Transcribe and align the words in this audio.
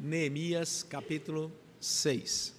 Neemias 0.00 0.82
capítulo 0.82 1.52
6. 1.78 2.58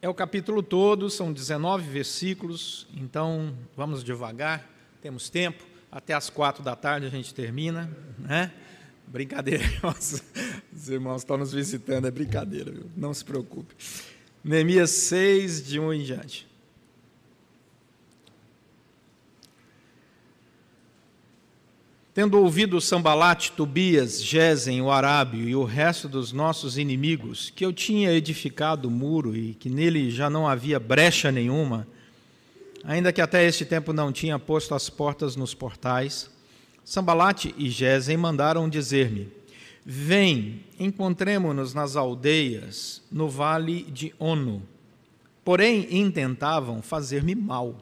É 0.00 0.08
o 0.08 0.14
capítulo 0.14 0.62
todo, 0.62 1.10
são 1.10 1.32
19 1.32 1.88
versículos, 1.90 2.86
então 2.94 3.52
vamos 3.76 4.04
devagar, 4.04 4.70
temos 5.02 5.28
tempo, 5.28 5.64
até 5.90 6.14
as 6.14 6.30
quatro 6.30 6.62
da 6.62 6.76
tarde 6.76 7.06
a 7.06 7.10
gente 7.10 7.34
termina, 7.34 7.90
né? 8.18 8.52
Brincadeira, 9.08 9.64
os 10.72 10.88
irmãos 10.88 11.22
estão 11.22 11.36
nos 11.36 11.52
visitando, 11.52 12.06
é 12.06 12.10
brincadeira, 12.10 12.70
viu? 12.70 12.88
não 12.96 13.12
se 13.12 13.24
preocupe. 13.24 13.74
Neemias 14.44 14.90
6, 14.90 15.66
de 15.66 15.80
1 15.80 15.92
em 15.92 16.02
diante. 16.04 16.49
Tendo 22.12 22.40
ouvido 22.40 22.80
Sambalate, 22.80 23.52
Tobias, 23.52 24.20
Gesem, 24.20 24.82
o 24.82 24.90
Arábio 24.90 25.48
e 25.48 25.54
o 25.54 25.62
resto 25.62 26.08
dos 26.08 26.32
nossos 26.32 26.76
inimigos, 26.76 27.50
que 27.54 27.64
eu 27.64 27.72
tinha 27.72 28.12
edificado 28.12 28.88
o 28.88 28.90
muro 28.90 29.36
e 29.36 29.54
que 29.54 29.70
nele 29.70 30.10
já 30.10 30.28
não 30.28 30.48
havia 30.48 30.80
brecha 30.80 31.30
nenhuma, 31.30 31.86
ainda 32.82 33.12
que 33.12 33.20
até 33.20 33.46
este 33.46 33.64
tempo 33.64 33.92
não 33.92 34.10
tinha 34.10 34.40
posto 34.40 34.74
as 34.74 34.90
portas 34.90 35.36
nos 35.36 35.54
portais, 35.54 36.28
Sambalate 36.84 37.54
e 37.56 37.70
Gesem 37.70 38.16
mandaram 38.16 38.68
dizer-me: 38.68 39.28
Vem, 39.86 40.64
encontremo-nos 40.80 41.72
nas 41.74 41.94
aldeias, 41.94 43.02
no 43.12 43.28
vale 43.28 43.84
de 43.84 44.12
Ono. 44.18 44.64
Porém, 45.44 45.86
intentavam 45.96 46.82
fazer-me 46.82 47.36
mal 47.36 47.76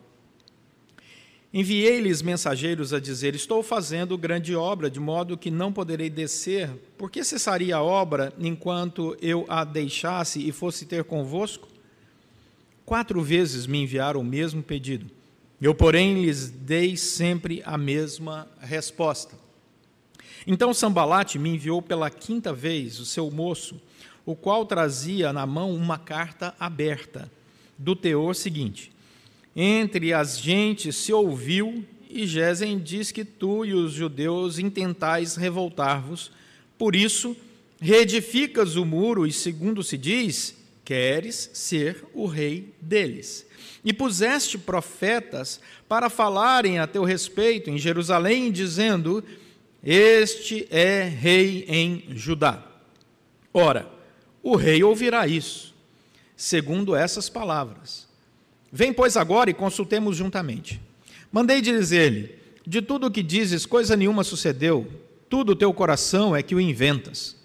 Enviei-lhes 1.52 2.20
mensageiros 2.20 2.92
a 2.92 3.00
dizer: 3.00 3.34
Estou 3.34 3.62
fazendo 3.62 4.18
grande 4.18 4.54
obra, 4.54 4.90
de 4.90 5.00
modo 5.00 5.38
que 5.38 5.50
não 5.50 5.72
poderei 5.72 6.10
descer. 6.10 6.70
Por 6.96 7.10
que 7.10 7.24
cessaria 7.24 7.76
a 7.76 7.82
obra 7.82 8.32
enquanto 8.38 9.16
eu 9.20 9.46
a 9.48 9.64
deixasse 9.64 10.46
e 10.46 10.52
fosse 10.52 10.84
ter 10.84 11.04
convosco? 11.04 11.68
Quatro 12.84 13.22
vezes 13.22 13.66
me 13.66 13.82
enviaram 13.82 14.20
o 14.20 14.24
mesmo 14.24 14.62
pedido. 14.62 15.10
Eu, 15.60 15.74
porém, 15.74 16.22
lhes 16.22 16.50
dei 16.50 16.96
sempre 16.96 17.62
a 17.64 17.76
mesma 17.76 18.46
resposta. 18.60 19.34
Então 20.46 20.72
Sambalate 20.72 21.38
me 21.38 21.50
enviou 21.50 21.82
pela 21.82 22.10
quinta 22.10 22.52
vez 22.52 23.00
o 23.00 23.04
seu 23.04 23.30
moço, 23.30 23.80
o 24.24 24.36
qual 24.36 24.64
trazia 24.64 25.32
na 25.32 25.46
mão 25.46 25.74
uma 25.74 25.98
carta 25.98 26.54
aberta, 26.60 27.30
do 27.76 27.96
teor 27.96 28.34
seguinte: 28.34 28.92
entre 29.60 30.14
as 30.14 30.38
gentes 30.38 30.94
se 30.94 31.12
ouviu, 31.12 31.84
e 32.08 32.28
Gesem 32.28 32.78
diz 32.78 33.10
que 33.10 33.24
tu 33.24 33.64
e 33.64 33.74
os 33.74 33.92
judeus 33.92 34.60
intentais 34.60 35.34
revoltar-vos, 35.34 36.30
por 36.78 36.94
isso 36.94 37.36
reedificas 37.80 38.76
o 38.76 38.84
muro 38.84 39.26
e, 39.26 39.32
segundo 39.32 39.82
se 39.82 39.98
diz, 39.98 40.54
queres 40.84 41.50
ser 41.54 42.04
o 42.14 42.26
rei 42.26 42.72
deles. 42.80 43.44
E 43.84 43.92
puseste 43.92 44.56
profetas 44.56 45.60
para 45.88 46.08
falarem 46.08 46.78
a 46.78 46.86
teu 46.86 47.02
respeito 47.02 47.68
em 47.68 47.78
Jerusalém, 47.78 48.52
dizendo: 48.52 49.24
Este 49.82 50.68
é 50.70 51.02
rei 51.02 51.64
em 51.66 52.04
Judá. 52.10 52.64
Ora, 53.52 53.90
o 54.40 54.54
rei 54.54 54.84
ouvirá 54.84 55.26
isso, 55.26 55.74
segundo 56.36 56.94
essas 56.94 57.28
palavras. 57.28 58.07
Vem, 58.70 58.92
pois, 58.92 59.16
agora 59.16 59.50
e 59.50 59.54
consultemos 59.54 60.16
juntamente. 60.16 60.80
Mandei 61.32 61.60
dizer-lhe: 61.60 62.34
De 62.66 62.82
tudo 62.82 63.06
o 63.06 63.10
que 63.10 63.22
dizes, 63.22 63.64
coisa 63.64 63.96
nenhuma 63.96 64.24
sucedeu, 64.24 64.86
tudo 65.28 65.52
o 65.52 65.56
teu 65.56 65.72
coração 65.72 66.34
é 66.34 66.42
que 66.42 66.54
o 66.54 66.60
inventas. 66.60 67.36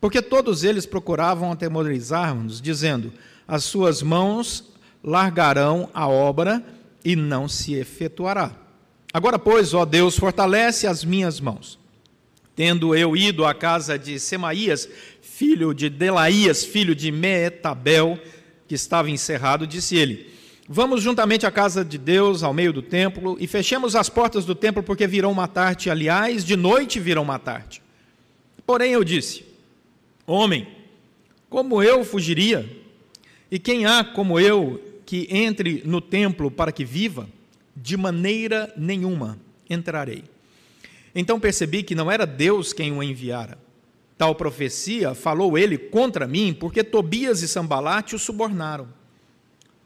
Porque 0.00 0.20
todos 0.20 0.64
eles 0.64 0.84
procuravam 0.84 1.52
atemorizar-nos, 1.52 2.60
dizendo: 2.60 3.12
As 3.46 3.64
suas 3.64 4.02
mãos 4.02 4.72
largarão 5.02 5.88
a 5.94 6.08
obra 6.08 6.64
e 7.04 7.14
não 7.14 7.48
se 7.48 7.74
efetuará. 7.74 8.52
Agora, 9.12 9.38
pois, 9.38 9.74
ó 9.74 9.84
Deus, 9.84 10.16
fortalece 10.16 10.86
as 10.86 11.04
minhas 11.04 11.38
mãos. 11.38 11.78
Tendo 12.56 12.94
eu 12.94 13.16
ido 13.16 13.44
à 13.44 13.54
casa 13.54 13.98
de 13.98 14.18
Semaías, 14.18 14.88
filho 15.20 15.74
de 15.74 15.88
Delaías, 15.88 16.64
filho 16.64 16.94
de 16.94 17.10
Meetabel, 17.10 18.18
que 18.68 18.74
estava 18.74 19.10
encerrado, 19.10 19.66
disse 19.66 19.96
ele: 19.96 20.32
Vamos 20.68 21.02
juntamente 21.02 21.44
à 21.44 21.50
casa 21.50 21.84
de 21.84 21.98
Deus, 21.98 22.42
ao 22.42 22.54
meio 22.54 22.72
do 22.72 22.80
templo, 22.80 23.36
e 23.38 23.46
fechemos 23.46 23.94
as 23.94 24.08
portas 24.08 24.46
do 24.46 24.54
templo, 24.54 24.82
porque 24.82 25.06
virão 25.06 25.34
matar-te. 25.34 25.90
Aliás, 25.90 26.42
de 26.44 26.56
noite 26.56 26.98
virão 26.98 27.24
matar-te. 27.24 27.82
Porém, 28.64 28.92
eu 28.92 29.04
disse: 29.04 29.44
Homem, 30.26 30.66
como 31.50 31.82
eu 31.82 32.02
fugiria? 32.02 32.68
E 33.50 33.58
quem 33.58 33.84
há 33.84 34.02
como 34.02 34.40
eu 34.40 34.82
que 35.04 35.28
entre 35.30 35.82
no 35.84 36.00
templo 36.00 36.50
para 36.50 36.72
que 36.72 36.84
viva? 36.84 37.28
De 37.76 37.96
maneira 37.96 38.72
nenhuma 38.76 39.38
entrarei. 39.68 40.24
Então 41.14 41.38
percebi 41.38 41.82
que 41.82 41.94
não 41.94 42.10
era 42.10 42.26
Deus 42.26 42.72
quem 42.72 42.90
o 42.90 43.02
enviara. 43.02 43.58
Tal 44.16 44.34
profecia 44.34 45.14
falou 45.14 45.58
ele 45.58 45.76
contra 45.76 46.26
mim, 46.26 46.56
porque 46.58 46.82
Tobias 46.82 47.42
e 47.42 47.48
Sambalate 47.48 48.14
o 48.14 48.18
subornaram. 48.18 48.88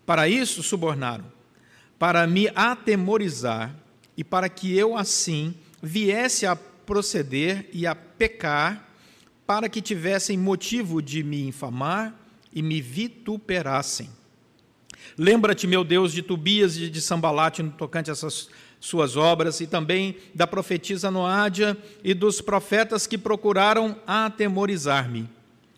Para 0.09 0.27
isso 0.27 0.63
subornaram, 0.63 1.27
para 1.99 2.27
me 2.27 2.51
atemorizar 2.55 3.77
e 4.17 4.25
para 4.25 4.49
que 4.49 4.75
eu 4.75 4.97
assim 4.97 5.55
viesse 5.83 6.47
a 6.47 6.57
proceder 6.57 7.69
e 7.75 7.87
a 7.87 7.95
pecar, 7.95 8.89
para 9.47 9.69
que 9.69 9.83
tivessem 9.83 10.39
motivo 10.39 11.03
de 11.03 11.23
me 11.23 11.47
infamar 11.47 12.19
e 12.55 12.63
me 12.63 12.81
vituperassem. 12.81 14.09
Lembra-te, 15.15 15.67
meu 15.67 15.85
Deus, 15.85 16.11
de 16.11 16.23
Tobias 16.23 16.79
e 16.79 16.89
de 16.89 17.03
Sambalate 17.03 17.63
no 17.63 17.73
tocante 17.73 18.09
a 18.09 18.15
essas 18.15 18.49
suas 18.81 19.15
obras, 19.15 19.61
e 19.61 19.67
também 19.67 20.17
da 20.35 20.47
profetisa 20.47 21.11
Noádia 21.11 21.77
e 22.03 22.15
dos 22.15 22.41
profetas 22.41 23.07
que 23.07 23.19
procuraram 23.19 24.01
atemorizar-me. 24.07 25.29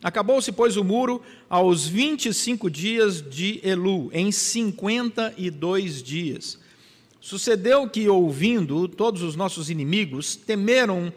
Acabou-se, 0.03 0.51
pois, 0.51 0.79
o 0.79 0.85
muro 0.85 1.21
aos 1.49 1.87
25 1.87 2.71
dias 2.71 3.23
de 3.23 3.61
Elu, 3.63 4.11
em 4.15 4.33
52 4.33 6.03
dias. 6.03 6.59
Sucedeu 7.21 7.87
que, 7.87 8.09
ouvindo 8.09 8.89
todos 8.89 9.23
os 9.23 9.37
nossos 9.37 9.69
inimigos, 9.69 10.37
temeram 10.37 11.13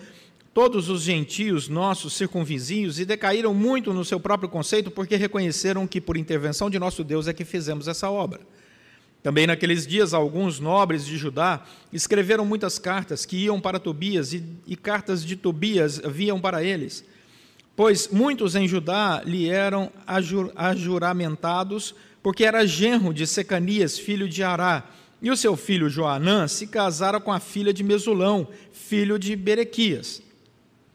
todos 0.54 0.90
os 0.90 1.04
gentios 1.04 1.70
nossos 1.70 2.14
circunvizinhos 2.14 3.00
e 3.00 3.06
decaíram 3.06 3.54
muito 3.54 3.94
no 3.94 4.04
seu 4.04 4.20
próprio 4.20 4.50
conceito, 4.50 4.92
porque 4.92 5.16
reconheceram 5.16 5.88
que, 5.88 6.02
por 6.02 6.18
intervenção 6.18 6.70
de 6.70 6.78
nosso 6.78 7.06
Deus, 7.06 7.30
é 7.30 7.34
que 7.34 7.46
fizemos 7.46 7.88
essa 7.88 8.12
obra. 8.12 8.42
Também 9.24 9.48
naqueles 9.48 9.88
dias, 9.88 10.14
alguns 10.14 10.60
nobres 10.60 11.06
de 11.06 11.16
Judá 11.18 11.64
escreveram 11.94 12.46
muitas 12.46 12.78
cartas 12.78 13.26
que 13.26 13.38
iam 13.38 13.62
para 13.62 13.80
Tobias, 13.80 14.34
e, 14.34 14.44
e 14.68 14.76
cartas 14.76 15.24
de 15.24 15.38
Tobias 15.38 16.02
vinham 16.06 16.42
para 16.42 16.62
eles 16.62 17.06
pois 17.76 18.08
muitos 18.08 18.56
em 18.56 18.68
Judá 18.68 19.22
lhe 19.26 19.50
eram 19.50 19.92
ajuramentados, 20.56 21.96
porque 22.22 22.44
era 22.44 22.66
genro 22.66 23.14
de 23.14 23.26
Secanias, 23.28 23.98
filho 23.98 24.30
de 24.30 24.44
Ará, 24.44 24.90
e 25.22 25.32
o 25.32 25.38
seu 25.38 25.56
filho 25.56 25.90
Joanã 25.90 26.48
se 26.48 26.68
casara 26.68 27.20
com 27.20 27.32
a 27.32 27.40
filha 27.40 27.74
de 27.74 27.84
Mesulão, 27.84 28.48
filho 28.72 29.18
de 29.18 29.36
Berequias. 29.36 30.22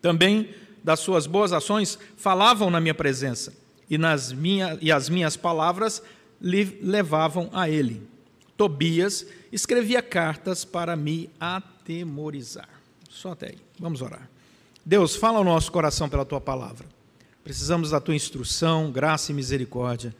Também 0.02 0.50
das 0.84 1.00
suas 1.00 1.26
boas 1.26 1.52
ações 1.52 1.98
falavam 2.16 2.70
na 2.70 2.80
minha 2.80 2.94
presença, 2.94 3.52
e, 3.90 3.96
nas 3.96 4.32
minha, 4.32 4.78
e 4.80 4.92
as 4.92 5.08
minhas 5.08 5.36
palavras 5.36 6.02
lhe 6.40 6.78
levavam 6.82 7.48
a 7.52 7.68
ele. 7.68 8.02
Tobias 8.56 9.26
escrevia 9.50 10.02
cartas 10.02 10.64
para 10.64 10.94
me 10.94 11.30
atemorizar. 11.40 12.68
Só 13.08 13.32
até 13.32 13.48
aí. 13.48 13.58
Vamos 13.78 14.02
orar. 14.02 14.28
Deus, 14.88 15.14
fala 15.14 15.36
ao 15.36 15.44
nosso 15.44 15.70
coração 15.70 16.08
pela 16.08 16.24
tua 16.24 16.40
palavra. 16.40 16.86
Precisamos 17.44 17.90
da 17.90 18.00
tua 18.00 18.14
instrução, 18.14 18.90
graça 18.90 19.30
e 19.30 19.34
misericórdia. 19.34 20.16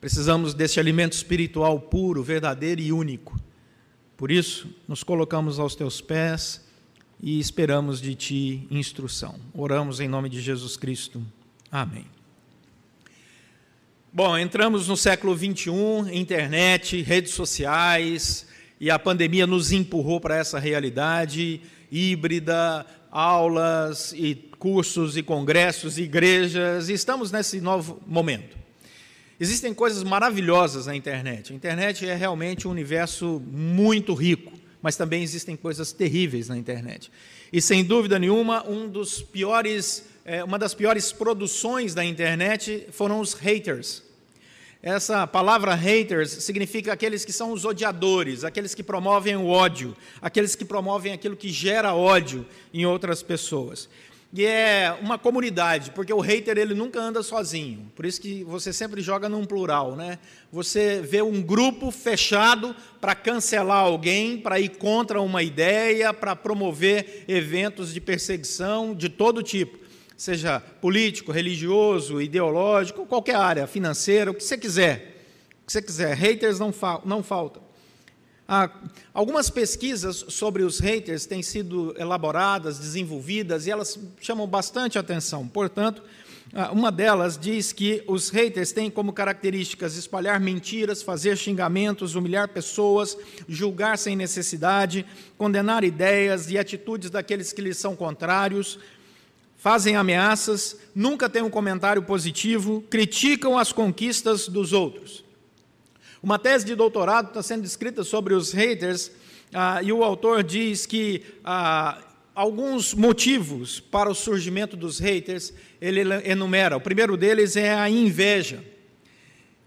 Precisamos 0.00 0.54
desse 0.54 0.80
alimento 0.80 1.12
espiritual 1.12 1.78
puro, 1.78 2.22
verdadeiro 2.22 2.80
e 2.80 2.90
único. 2.90 3.38
Por 4.16 4.30
isso, 4.30 4.74
nos 4.88 5.02
colocamos 5.02 5.58
aos 5.58 5.74
teus 5.74 6.00
pés 6.00 6.64
e 7.22 7.38
esperamos 7.38 8.00
de 8.00 8.14
ti 8.14 8.66
instrução. 8.70 9.34
Oramos 9.52 10.00
em 10.00 10.08
nome 10.08 10.30
de 10.30 10.40
Jesus 10.40 10.74
Cristo. 10.74 11.22
Amém. 11.70 12.06
Bom, 14.10 14.38
entramos 14.38 14.88
no 14.88 14.96
século 14.96 15.36
21, 15.36 16.08
internet, 16.08 17.02
redes 17.02 17.32
sociais, 17.32 18.46
e 18.80 18.90
a 18.90 18.98
pandemia 18.98 19.46
nos 19.46 19.70
empurrou 19.70 20.18
para 20.18 20.38
essa 20.38 20.58
realidade 20.58 21.60
híbrida, 21.90 22.86
aulas 23.12 24.14
e 24.16 24.34
cursos 24.58 25.18
e 25.18 25.22
congressos, 25.22 25.98
e 25.98 26.04
igrejas, 26.04 26.88
e 26.88 26.94
estamos 26.94 27.30
nesse 27.30 27.60
novo 27.60 28.00
momento. 28.06 28.56
Existem 29.38 29.74
coisas 29.74 30.02
maravilhosas 30.02 30.86
na 30.86 30.96
internet. 30.96 31.52
A 31.52 31.56
internet 31.56 32.08
é 32.08 32.14
realmente 32.14 32.66
um 32.66 32.70
universo 32.70 33.42
muito 33.46 34.14
rico, 34.14 34.52
mas 34.80 34.96
também 34.96 35.22
existem 35.22 35.56
coisas 35.56 35.92
terríveis 35.92 36.48
na 36.48 36.56
internet. 36.56 37.10
E 37.52 37.60
sem 37.60 37.84
dúvida 37.84 38.18
nenhuma, 38.18 38.66
um 38.66 38.88
dos 38.88 39.20
piores, 39.20 40.06
é, 40.24 40.42
uma 40.42 40.58
das 40.58 40.72
piores 40.72 41.12
produções 41.12 41.92
da 41.94 42.04
internet 42.04 42.86
foram 42.92 43.20
os 43.20 43.34
haters. 43.34 44.02
Essa 44.82 45.28
palavra 45.28 45.76
haters 45.76 46.30
significa 46.30 46.92
aqueles 46.92 47.24
que 47.24 47.32
são 47.32 47.52
os 47.52 47.64
odiadores, 47.64 48.42
aqueles 48.42 48.74
que 48.74 48.82
promovem 48.82 49.36
o 49.36 49.46
ódio, 49.46 49.96
aqueles 50.20 50.56
que 50.56 50.64
promovem 50.64 51.12
aquilo 51.12 51.36
que 51.36 51.50
gera 51.50 51.94
ódio 51.94 52.44
em 52.74 52.84
outras 52.84 53.22
pessoas. 53.22 53.88
E 54.34 54.44
é 54.44 54.98
uma 55.00 55.18
comunidade, 55.18 55.92
porque 55.92 56.12
o 56.12 56.18
hater 56.18 56.58
ele 56.58 56.74
nunca 56.74 56.98
anda 56.98 57.22
sozinho. 57.22 57.92
Por 57.94 58.04
isso 58.04 58.20
que 58.20 58.42
você 58.42 58.72
sempre 58.72 59.00
joga 59.02 59.28
num 59.28 59.44
plural, 59.44 59.94
né? 59.94 60.18
Você 60.50 61.00
vê 61.00 61.22
um 61.22 61.40
grupo 61.40 61.92
fechado 61.92 62.74
para 63.00 63.14
cancelar 63.14 63.84
alguém, 63.84 64.36
para 64.36 64.58
ir 64.58 64.70
contra 64.70 65.20
uma 65.20 65.44
ideia, 65.44 66.12
para 66.12 66.34
promover 66.34 67.24
eventos 67.28 67.94
de 67.94 68.00
perseguição 68.00 68.94
de 68.96 69.08
todo 69.08 69.44
tipo, 69.44 69.78
seja 70.22 70.60
político, 70.60 71.32
religioso, 71.32 72.22
ideológico, 72.22 73.04
qualquer 73.04 73.34
área, 73.34 73.66
financeira, 73.66 74.30
o 74.30 74.34
que 74.34 74.44
você 74.44 74.56
quiser. 74.56 75.16
O 75.60 75.66
que 75.66 75.72
você 75.72 75.82
quiser. 75.82 76.14
Haters 76.14 76.60
não, 76.60 76.72
não 77.04 77.24
faltam. 77.24 77.60
Ah, 78.46 78.70
algumas 79.12 79.50
pesquisas 79.50 80.24
sobre 80.28 80.62
os 80.62 80.78
haters 80.78 81.26
têm 81.26 81.42
sido 81.42 81.92
elaboradas, 81.98 82.78
desenvolvidas, 82.78 83.66
e 83.66 83.72
elas 83.72 83.98
chamam 84.20 84.46
bastante 84.46 84.96
atenção. 84.96 85.48
Portanto, 85.48 86.04
ah, 86.54 86.70
uma 86.70 86.92
delas 86.92 87.36
diz 87.36 87.72
que 87.72 88.04
os 88.06 88.30
haters 88.30 88.70
têm 88.70 88.88
como 88.88 89.12
características 89.12 89.96
espalhar 89.96 90.38
mentiras, 90.38 91.02
fazer 91.02 91.36
xingamentos, 91.36 92.14
humilhar 92.14 92.46
pessoas, 92.46 93.18
julgar 93.48 93.98
sem 93.98 94.14
necessidade, 94.14 95.04
condenar 95.36 95.82
ideias 95.82 96.48
e 96.48 96.56
atitudes 96.56 97.10
daqueles 97.10 97.52
que 97.52 97.60
lhes 97.60 97.76
são 97.76 97.96
contrários, 97.96 98.78
fazem 99.62 99.94
ameaças, 99.94 100.76
nunca 100.92 101.28
têm 101.28 101.40
um 101.40 101.48
comentário 101.48 102.02
positivo, 102.02 102.82
criticam 102.90 103.56
as 103.56 103.72
conquistas 103.72 104.48
dos 104.48 104.72
outros. 104.72 105.24
Uma 106.20 106.36
tese 106.36 106.66
de 106.66 106.74
doutorado 106.74 107.28
está 107.28 107.44
sendo 107.44 107.64
escrita 107.64 108.02
sobre 108.02 108.34
os 108.34 108.50
haters, 108.50 109.12
ah, 109.54 109.80
e 109.80 109.92
o 109.92 110.02
autor 110.02 110.42
diz 110.42 110.84
que 110.84 111.22
ah, 111.44 111.96
alguns 112.34 112.92
motivos 112.92 113.78
para 113.78 114.10
o 114.10 114.14
surgimento 114.16 114.76
dos 114.76 114.98
haters 114.98 115.54
ele 115.80 116.00
enumera. 116.24 116.76
O 116.76 116.80
primeiro 116.80 117.16
deles 117.16 117.54
é 117.54 117.72
a 117.72 117.88
inveja. 117.88 118.64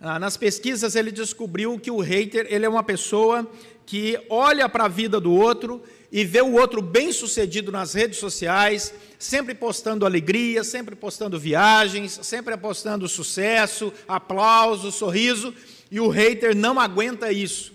Ah, 0.01 0.19
nas 0.19 0.36
pesquisas 0.36 0.98
ele 0.98 1.09
descobriu 1.09 1.80
que 1.80 1.89
o 1.89 2.01
hater 2.01 2.45
ele 2.50 2.65
é 2.65 2.69
uma 2.69 2.83
pessoa 2.83 3.50
que 3.86 4.19
olha 4.30 4.68
para 4.68 4.86
a 4.86 4.89
vida 4.89 5.21
do 5.21 5.31
outro 5.31 5.81
e 6.15 6.23
vê 6.23 6.41
o 6.41 6.53
outro 6.53 6.81
bem 6.81 7.12
sucedido 7.12 7.73
nas 7.73 7.94
redes 7.94 8.19
sociais, 8.19 8.94
sempre 9.19 9.53
postando 9.53 10.06
alegria, 10.06 10.63
sempre 10.63 10.95
postando 10.95 11.38
viagens, 11.38 12.17
sempre 12.23 12.56
postando 12.56 13.06
sucesso, 13.09 13.91
aplauso, 14.07 14.94
sorriso, 14.94 15.53
e 15.91 16.00
o 16.00 16.07
hater 16.07 16.56
não 16.56 16.79
aguenta 16.79 17.33
isso. 17.33 17.73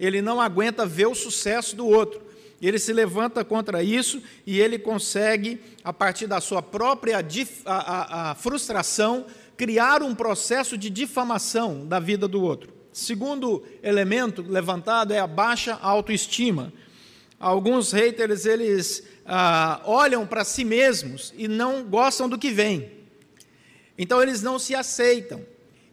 Ele 0.00 0.22
não 0.22 0.40
aguenta 0.40 0.86
ver 0.86 1.06
o 1.06 1.14
sucesso 1.14 1.76
do 1.76 1.86
outro. 1.86 2.22
Ele 2.62 2.78
se 2.78 2.94
levanta 2.94 3.44
contra 3.44 3.82
isso 3.82 4.22
e 4.46 4.58
ele 4.58 4.78
consegue, 4.78 5.60
a 5.84 5.92
partir 5.92 6.26
da 6.26 6.40
sua 6.40 6.62
própria 6.62 7.18
a, 7.18 7.72
a, 7.74 8.30
a 8.30 8.34
frustração, 8.34 9.26
criar 9.54 10.02
um 10.02 10.14
processo 10.14 10.78
de 10.78 10.88
difamação 10.88 11.86
da 11.86 12.00
vida 12.00 12.26
do 12.26 12.40
outro. 12.40 12.72
Segundo 12.90 13.62
elemento 13.82 14.40
levantado 14.40 15.12
é 15.12 15.18
a 15.18 15.26
baixa 15.26 15.78
autoestima. 15.82 16.72
Alguns 17.42 17.90
haters 17.90 18.46
eles 18.46 19.02
ah, 19.26 19.80
olham 19.84 20.24
para 20.24 20.44
si 20.44 20.64
mesmos 20.64 21.34
e 21.36 21.48
não 21.48 21.82
gostam 21.82 22.28
do 22.28 22.38
que 22.38 22.52
vem. 22.52 22.92
Então 23.98 24.22
eles 24.22 24.42
não 24.42 24.60
se 24.60 24.76
aceitam. 24.76 25.44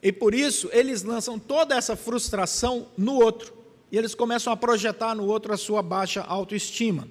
E 0.02 0.12
por 0.12 0.36
isso 0.36 0.70
eles 0.72 1.02
lançam 1.02 1.40
toda 1.40 1.76
essa 1.76 1.96
frustração 1.96 2.90
no 2.96 3.16
outro. 3.16 3.52
E 3.92 3.98
eles 3.98 4.14
começam 4.14 4.54
a 4.54 4.56
projetar 4.56 5.16
no 5.16 5.26
outro 5.26 5.52
a 5.52 5.58
sua 5.58 5.82
baixa 5.82 6.22
autoestima. 6.22 7.08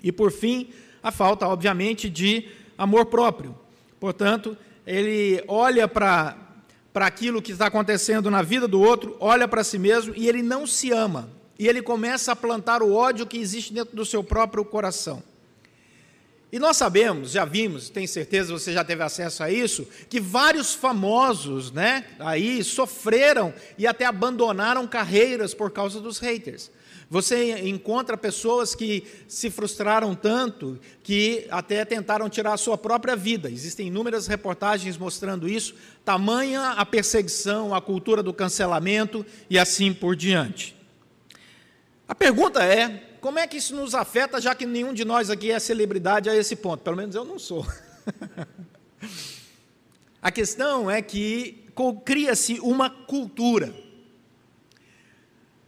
E 0.00 0.12
por 0.12 0.30
fim, 0.30 0.70
a 1.02 1.10
falta, 1.10 1.48
obviamente, 1.48 2.08
de 2.08 2.48
amor 2.78 3.06
próprio. 3.06 3.58
Portanto, 3.98 4.56
ele 4.86 5.42
olha 5.48 5.88
para 5.88 6.38
para 6.92 7.06
aquilo 7.08 7.42
que 7.42 7.52
está 7.52 7.66
acontecendo 7.66 8.30
na 8.30 8.40
vida 8.40 8.66
do 8.66 8.80
outro, 8.80 9.18
olha 9.20 9.46
para 9.46 9.62
si 9.62 9.78
mesmo 9.78 10.14
e 10.16 10.26
ele 10.30 10.40
não 10.40 10.66
se 10.66 10.92
ama. 10.92 11.35
E 11.58 11.66
ele 11.68 11.82
começa 11.82 12.32
a 12.32 12.36
plantar 12.36 12.82
o 12.82 12.94
ódio 12.94 13.26
que 13.26 13.38
existe 13.38 13.72
dentro 13.72 13.96
do 13.96 14.04
seu 14.04 14.22
próprio 14.22 14.64
coração. 14.64 15.22
E 16.52 16.58
nós 16.58 16.76
sabemos, 16.76 17.32
já 17.32 17.44
vimos, 17.44 17.90
tenho 17.90 18.06
certeza 18.06 18.52
você 18.52 18.72
já 18.72 18.84
teve 18.84 19.02
acesso 19.02 19.42
a 19.42 19.50
isso, 19.50 19.86
que 20.08 20.20
vários 20.20 20.74
famosos, 20.74 21.72
né, 21.72 22.04
aí 22.20 22.62
sofreram 22.62 23.52
e 23.76 23.86
até 23.86 24.04
abandonaram 24.04 24.86
carreiras 24.86 25.52
por 25.52 25.70
causa 25.72 26.00
dos 26.00 26.18
haters. 26.18 26.70
Você 27.08 27.58
encontra 27.68 28.16
pessoas 28.16 28.74
que 28.74 29.04
se 29.28 29.48
frustraram 29.48 30.14
tanto 30.14 30.78
que 31.02 31.46
até 31.50 31.84
tentaram 31.84 32.28
tirar 32.28 32.54
a 32.54 32.56
sua 32.56 32.76
própria 32.76 33.14
vida. 33.14 33.48
Existem 33.48 33.86
inúmeras 33.88 34.26
reportagens 34.26 34.96
mostrando 34.96 35.48
isso, 35.48 35.74
tamanha 36.04 36.70
a 36.70 36.84
perseguição, 36.84 37.74
a 37.74 37.80
cultura 37.80 38.22
do 38.22 38.32
cancelamento 38.32 39.24
e 39.48 39.58
assim 39.58 39.92
por 39.92 40.16
diante. 40.16 40.75
A 42.08 42.14
pergunta 42.14 42.62
é: 42.62 43.16
como 43.20 43.38
é 43.38 43.46
que 43.46 43.56
isso 43.56 43.74
nos 43.74 43.94
afeta, 43.94 44.40
já 44.40 44.54
que 44.54 44.66
nenhum 44.66 44.92
de 44.92 45.04
nós 45.04 45.30
aqui 45.30 45.50
é 45.50 45.58
celebridade 45.58 46.28
a 46.28 46.36
esse 46.36 46.56
ponto? 46.56 46.82
Pelo 46.82 46.96
menos 46.96 47.14
eu 47.14 47.24
não 47.24 47.38
sou. 47.38 47.66
a 50.22 50.30
questão 50.30 50.90
é 50.90 51.02
que 51.02 51.64
cria-se 52.04 52.60
uma 52.60 52.88
cultura. 52.88 53.74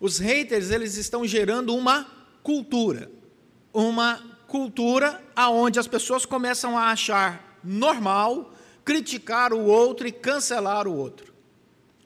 Os 0.00 0.18
haters, 0.18 0.70
eles 0.70 0.96
estão 0.96 1.26
gerando 1.26 1.74
uma 1.74 2.06
cultura. 2.42 3.10
Uma 3.72 4.22
cultura 4.46 5.20
aonde 5.34 5.78
as 5.78 5.88
pessoas 5.88 6.24
começam 6.24 6.78
a 6.78 6.90
achar 6.90 7.58
normal 7.62 8.54
criticar 8.84 9.52
o 9.52 9.64
outro 9.64 10.06
e 10.06 10.12
cancelar 10.12 10.86
o 10.86 10.96
outro. 10.96 11.27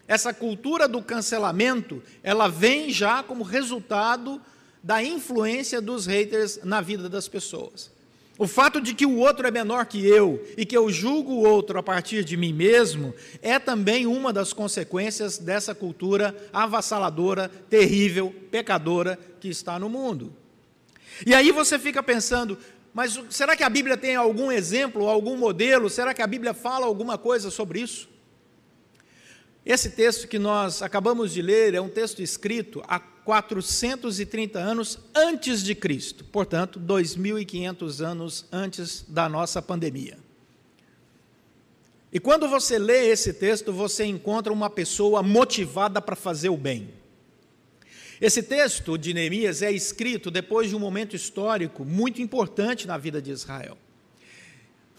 Essa 0.06 0.32
cultura 0.34 0.88
do 0.88 1.02
cancelamento, 1.02 2.02
ela 2.22 2.48
vem 2.48 2.90
já 2.90 3.22
como 3.22 3.44
resultado 3.44 4.40
da 4.82 5.02
influência 5.02 5.80
dos 5.80 6.06
haters 6.06 6.60
na 6.64 6.80
vida 6.80 7.08
das 7.08 7.28
pessoas. 7.28 7.90
O 8.38 8.48
fato 8.48 8.80
de 8.80 8.94
que 8.94 9.06
o 9.06 9.18
outro 9.18 9.46
é 9.46 9.50
menor 9.50 9.86
que 9.86 10.04
eu 10.04 10.44
e 10.56 10.64
que 10.64 10.76
eu 10.76 10.90
julgo 10.90 11.32
o 11.32 11.46
outro 11.46 11.78
a 11.78 11.82
partir 11.82 12.24
de 12.24 12.36
mim 12.36 12.52
mesmo 12.52 13.14
é 13.40 13.58
também 13.58 14.06
uma 14.06 14.32
das 14.32 14.52
consequências 14.52 15.38
dessa 15.38 15.74
cultura 15.74 16.34
avassaladora, 16.52 17.50
terrível, 17.68 18.34
pecadora 18.50 19.18
que 19.38 19.48
está 19.48 19.78
no 19.78 19.88
mundo. 19.88 20.32
E 21.26 21.34
aí 21.34 21.52
você 21.52 21.78
fica 21.78 22.02
pensando, 22.02 22.58
mas 22.92 23.18
será 23.30 23.54
que 23.54 23.62
a 23.62 23.68
Bíblia 23.68 23.96
tem 23.96 24.16
algum 24.16 24.50
exemplo, 24.50 25.08
algum 25.08 25.36
modelo? 25.36 25.88
Será 25.90 26.12
que 26.14 26.22
a 26.22 26.26
Bíblia 26.26 26.54
fala 26.54 26.86
alguma 26.86 27.16
coisa 27.18 27.50
sobre 27.50 27.80
isso? 27.80 28.08
Esse 29.64 29.90
texto 29.90 30.26
que 30.26 30.38
nós 30.38 30.82
acabamos 30.82 31.32
de 31.32 31.40
ler 31.40 31.74
é 31.74 31.80
um 31.80 31.88
texto 31.88 32.20
escrito 32.20 32.82
há 32.88 32.98
430 32.98 34.58
anos 34.58 34.98
antes 35.14 35.62
de 35.62 35.74
Cristo, 35.74 36.24
portanto, 36.24 36.80
2.500 36.80 38.00
anos 38.04 38.44
antes 38.50 39.04
da 39.06 39.28
nossa 39.28 39.62
pandemia. 39.62 40.18
E 42.12 42.18
quando 42.18 42.48
você 42.48 42.78
lê 42.78 43.06
esse 43.06 43.32
texto, 43.32 43.72
você 43.72 44.04
encontra 44.04 44.52
uma 44.52 44.68
pessoa 44.68 45.22
motivada 45.22 46.02
para 46.02 46.16
fazer 46.16 46.48
o 46.48 46.56
bem. 46.56 46.90
Esse 48.20 48.42
texto 48.42 48.98
de 48.98 49.14
Neemias 49.14 49.62
é 49.62 49.72
escrito 49.72 50.30
depois 50.30 50.68
de 50.68 50.76
um 50.76 50.78
momento 50.78 51.16
histórico 51.16 51.84
muito 51.84 52.20
importante 52.20 52.86
na 52.86 52.98
vida 52.98 53.22
de 53.22 53.30
Israel. 53.30 53.78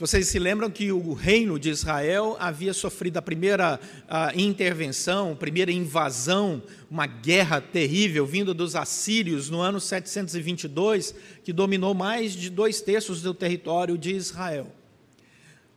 Vocês 0.03 0.27
se 0.27 0.38
lembram 0.38 0.69
que 0.69 0.91
o 0.91 1.13
reino 1.13 1.57
de 1.57 1.69
Israel 1.69 2.36
havia 2.38 2.74
sofrido 2.74 3.15
a 3.15 3.22
primeira 3.22 3.79
a 4.05 4.33
intervenção, 4.36 5.31
a 5.31 5.36
primeira 5.38 5.72
invasão, 5.72 6.62
uma 6.91 7.07
guerra 7.07 7.62
terrível 7.62 8.25
vinda 8.25 8.53
dos 8.53 8.75
assírios 8.75 9.50
no 9.50 9.62
ano 9.62 9.79
722, 9.79 11.15
que 11.41 11.53
dominou 11.53 11.93
mais 11.93 12.33
de 12.33 12.50
dois 12.50 12.81
terços 12.81 13.22
do 13.22 13.33
território 13.33 13.98
de 13.98 14.13
Israel. 14.13 14.67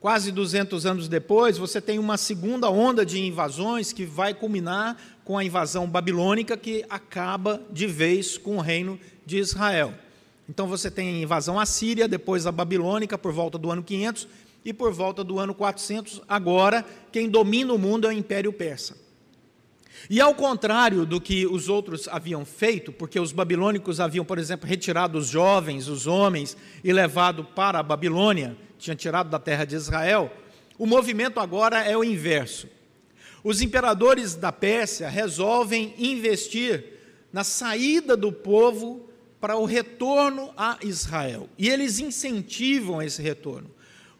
Quase 0.00 0.33
200 0.33 0.85
anos 0.87 1.06
depois, 1.06 1.56
você 1.56 1.80
tem 1.80 2.00
uma 2.00 2.16
segunda 2.16 2.68
onda 2.68 3.06
de 3.06 3.21
invasões 3.21 3.92
que 3.92 4.04
vai 4.04 4.35
culminar 4.35 4.97
com 5.25 5.38
a 5.38 5.45
invasão 5.45 5.88
babilônica, 5.88 6.56
que 6.56 6.85
acaba 6.90 7.62
de 7.71 7.87
vez 7.87 8.37
com 8.37 8.56
o 8.56 8.61
reino 8.61 8.99
de 9.25 9.38
Israel. 9.38 9.95
Então 10.49 10.67
você 10.67 10.91
tem 10.91 11.09
a 11.09 11.23
invasão 11.23 11.59
assíria, 11.59 12.07
depois 12.07 12.47
a 12.47 12.53
babilônica 12.53 13.19
por 13.19 13.33
volta 13.33 13.59
do 13.59 13.71
ano 13.71 13.83
500 13.83 14.29
e 14.65 14.73
por 14.73 14.93
volta 14.93 15.23
do 15.23 15.38
ano 15.38 15.55
400, 15.55 16.23
agora 16.29 16.85
quem 17.12 17.29
domina 17.29 17.73
o 17.73 17.79
mundo 17.79 18.07
é 18.07 18.11
o 18.11 18.12
Império 18.12 18.53
Persa. 18.53 18.97
E 20.11 20.21
ao 20.21 20.35
contrário 20.35 21.07
do 21.07 21.21
que 21.21 21.47
os 21.47 21.69
outros 21.69 22.07
haviam 22.09 22.45
feito, 22.45 22.93
porque 22.93 23.19
os 23.19 23.33
babilônicos 23.33 23.99
haviam, 23.99 24.25
por 24.25 24.38
exemplo, 24.38 24.69
retirado 24.69 25.19
os 25.19 25.29
jovens, 25.29 25.88
os 25.88 26.07
homens, 26.07 26.57
e 26.85 26.93
levado 26.93 27.45
para 27.45 27.79
a 27.79 27.83
Babilônia, 27.83 28.57
tinha 28.79 28.95
tirado 28.95 29.31
da 29.31 29.38
terra 29.38 29.65
de 29.65 29.75
Israel, 29.75 30.31
o 30.79 30.87
movimento 30.87 31.41
agora 31.41 31.83
é 31.83 31.97
o 31.97 32.05
inverso. 32.05 32.69
Os 33.43 33.62
imperadores 33.62 34.35
da 34.35 34.53
Pérsia 34.53 35.09
resolvem 35.09 35.95
investir 35.99 36.85
na 37.33 37.43
saída 37.43 38.17
do 38.17 38.31
povo 38.31 39.05
para 39.47 39.57
o 39.57 39.65
retorno 39.65 40.53
a 40.57 40.76
Israel. 40.83 41.49
E 41.57 41.69
eles 41.69 42.00
incentivam 42.00 43.00
esse 43.00 43.23
retorno. 43.23 43.71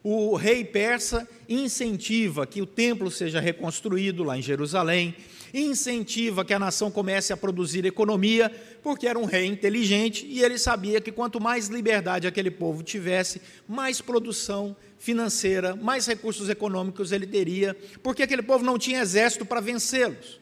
O 0.00 0.37
rei 0.37 0.64
persa 0.64 1.28
incentiva 1.49 2.47
que 2.47 2.62
o 2.62 2.66
templo 2.66 3.11
seja 3.11 3.40
reconstruído 3.40 4.23
lá 4.23 4.38
em 4.38 4.42
Jerusalém, 4.42 5.16
incentiva 5.52 6.45
que 6.45 6.54
a 6.54 6.61
nação 6.61 6.92
comece 6.92 7.33
a 7.33 7.37
produzir 7.37 7.85
economia, 7.85 8.52
porque 8.85 9.09
era 9.09 9.18
um 9.18 9.25
rei 9.25 9.47
inteligente 9.47 10.25
e 10.28 10.45
ele 10.45 10.59
sabia 10.59 11.00
que 11.00 11.11
quanto 11.11 11.40
mais 11.40 11.66
liberdade 11.66 12.28
aquele 12.28 12.52
povo 12.52 12.85
tivesse, 12.85 13.42
mais 13.66 14.00
produção 14.00 14.76
financeira, 14.97 15.75
mais 15.75 16.06
recursos 16.06 16.49
econômicos 16.49 17.11
ele 17.11 17.26
teria, 17.26 17.76
porque 18.00 18.23
aquele 18.23 18.42
povo 18.42 18.64
não 18.64 18.78
tinha 18.78 19.00
exército 19.00 19.45
para 19.45 19.61
vencê-los. 19.61 20.38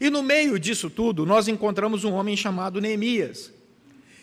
E 0.00 0.10
no 0.10 0.24
meio 0.24 0.58
disso 0.58 0.90
tudo, 0.90 1.24
nós 1.24 1.46
encontramos 1.46 2.02
um 2.02 2.14
homem 2.14 2.36
chamado 2.36 2.80
Neemias. 2.80 3.54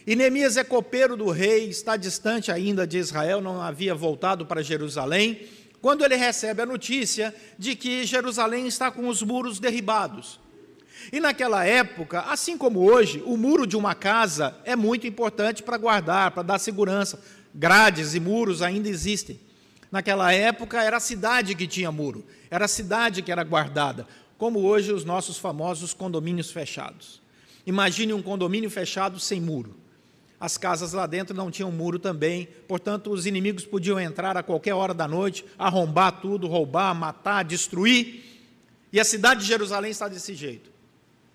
E 0.06 0.18
Neemias 0.18 0.58
é 0.58 0.66
copeiro 0.66 1.16
do 1.16 1.30
rei, 1.30 1.70
está 1.70 1.96
distante 1.96 2.52
ainda 2.52 2.86
de 2.86 2.98
Israel, 2.98 3.40
não 3.40 3.62
havia 3.62 3.96
voltado 3.96 4.46
para 4.46 4.62
Jerusalém, 4.62 5.48
quando 5.82 6.04
ele 6.04 6.18
recebe 6.18 6.62
a 6.62 6.66
notícia 6.66 7.34
de 7.58 7.74
que 7.74 8.06
Jerusalém 8.06 8.68
está 8.68 8.92
com 8.92 9.08
os 9.08 9.24
muros 9.24 9.60
derribados. 9.60 10.42
E 11.12 11.22
naquela 11.22 11.66
época, 11.66 12.20
assim 12.22 12.58
como 12.58 12.82
hoje, 12.82 13.24
o 13.26 13.38
muro 13.38 13.66
de 13.66 13.78
uma 13.78 13.96
casa 13.96 14.56
é 14.66 14.76
muito 14.76 15.08
importante 15.08 15.64
para 15.64 15.78
guardar, 15.78 16.32
para 16.32 16.44
dar 16.44 16.60
segurança. 16.60 17.22
Grades 17.56 18.14
e 18.14 18.20
muros 18.20 18.62
ainda 18.62 18.90
existem. 18.90 19.40
Naquela 19.90 20.34
época 20.34 20.82
era 20.82 20.98
a 20.98 21.02
cidade 21.02 21.56
que 21.56 21.68
tinha 21.68 21.92
muro, 21.92 22.26
era 22.50 22.66
a 22.66 22.70
cidade 22.70 23.22
que 23.22 23.32
era 23.32 23.44
guardada, 23.44 24.06
como 24.38 24.60
hoje 24.60 24.92
os 24.92 25.06
nossos 25.06 25.38
famosos 25.38 25.94
condomínios 25.94 26.52
fechados. 26.52 27.22
Imagine 27.66 28.14
um 28.14 28.22
condomínio 28.22 28.70
fechado 28.70 29.18
sem 29.20 29.40
muro 29.40 29.83
as 30.44 30.58
casas 30.58 30.92
lá 30.92 31.08
dentro 31.08 31.34
não 31.34 31.50
tinham 31.50 31.72
muro 31.72 31.98
também, 31.98 32.50
portanto, 32.68 33.10
os 33.12 33.26
inimigos 33.26 33.66
podiam 33.66 33.98
entrar 33.98 34.36
a 34.36 34.44
qualquer 34.44 34.74
hora 34.74 34.94
da 34.94 35.08
noite, 35.08 35.46
arrombar 35.58 36.20
tudo, 36.20 36.48
roubar, 36.48 36.94
matar, 36.94 37.46
destruir. 37.46 38.22
E 38.92 39.00
a 39.00 39.06
cidade 39.06 39.40
de 39.40 39.48
Jerusalém 39.48 39.92
está 39.92 40.10
desse 40.10 40.36
jeito. 40.36 40.70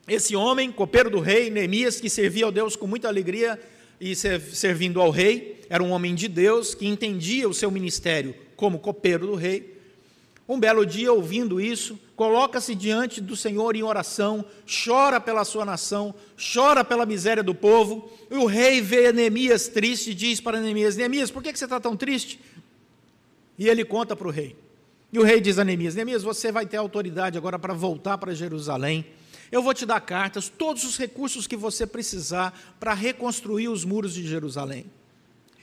Esse 0.06 0.36
homem, 0.36 0.70
copeiro 0.70 1.08
do 1.08 1.20
rei, 1.20 1.48
Neemias, 1.48 1.98
que 1.98 2.10
servia 2.10 2.44
ao 2.44 2.52
Deus 2.52 2.76
com 2.76 2.86
muita 2.86 3.08
alegria 3.08 3.58
e 3.98 4.14
servindo 4.14 5.00
ao 5.00 5.08
rei, 5.08 5.62
era 5.70 5.82
um 5.82 5.92
homem 5.92 6.14
de 6.14 6.28
Deus 6.28 6.74
que 6.74 6.86
entendia 6.86 7.48
o 7.48 7.54
seu 7.54 7.70
ministério 7.70 8.34
como 8.56 8.78
copeiro 8.78 9.28
do 9.28 9.34
rei. 9.36 9.80
Um 10.46 10.60
belo 10.60 10.84
dia, 10.84 11.10
ouvindo 11.10 11.58
isso, 11.58 11.98
coloca-se 12.18 12.74
diante 12.74 13.20
do 13.20 13.36
Senhor 13.36 13.76
em 13.76 13.84
oração, 13.84 14.44
chora 14.66 15.20
pela 15.20 15.44
sua 15.44 15.64
nação, 15.64 16.12
chora 16.36 16.84
pela 16.84 17.06
miséria 17.06 17.44
do 17.44 17.54
povo. 17.54 18.10
E 18.28 18.34
o 18.34 18.44
rei 18.44 18.80
vê 18.80 19.12
Neemias 19.12 19.68
triste 19.68 20.10
e 20.10 20.14
diz 20.14 20.40
para 20.40 20.60
Neemias: 20.60 20.96
Neemias, 20.96 21.30
por 21.30 21.40
que 21.40 21.56
você 21.56 21.62
está 21.62 21.78
tão 21.78 21.96
triste? 21.96 22.40
E 23.56 23.68
ele 23.68 23.84
conta 23.84 24.16
para 24.16 24.26
o 24.26 24.32
rei. 24.32 24.56
E 25.12 25.18
o 25.20 25.22
rei 25.22 25.40
diz 25.40 25.60
a 25.60 25.64
Neemias: 25.64 25.94
Neemias, 25.94 26.24
você 26.24 26.50
vai 26.50 26.66
ter 26.66 26.76
autoridade 26.76 27.38
agora 27.38 27.56
para 27.56 27.72
voltar 27.72 28.18
para 28.18 28.34
Jerusalém. 28.34 29.06
Eu 29.52 29.62
vou 29.62 29.72
te 29.72 29.86
dar 29.86 30.00
cartas, 30.00 30.48
todos 30.48 30.82
os 30.82 30.98
recursos 30.98 31.46
que 31.46 31.56
você 31.56 31.86
precisar 31.86 32.76
para 32.80 32.94
reconstruir 32.94 33.68
os 33.68 33.84
muros 33.84 34.12
de 34.12 34.26
Jerusalém. 34.26 34.86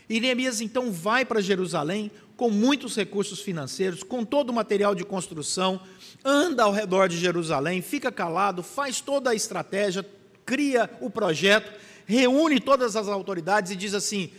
E 0.09 0.21
Neemias 0.21 0.61
então 0.61 0.89
vai 0.89 1.25
para 1.25 1.41
Jerusalém 1.41 2.09
com 2.35 2.49
muitos 2.49 2.95
recursos 2.95 3.39
financeiros, 3.39 4.03
com 4.03 4.25
todo 4.25 4.49
o 4.49 4.53
material 4.53 4.93
de 4.93 5.05
construção, 5.05 5.79
anda 6.23 6.63
ao 6.63 6.71
redor 6.71 7.07
de 7.07 7.17
Jerusalém, 7.17 7.81
fica 7.81 8.11
calado, 8.11 8.61
faz 8.61 8.99
toda 8.99 9.29
a 9.29 9.35
estratégia, 9.35 10.05
cria 10.45 10.89
o 11.01 11.09
projeto, 11.09 11.71
reúne 12.05 12.59
todas 12.59 12.95
as 12.95 13.07
autoridades 13.07 13.71
e 13.71 13.75
diz 13.75 13.93
assim: 13.93 14.31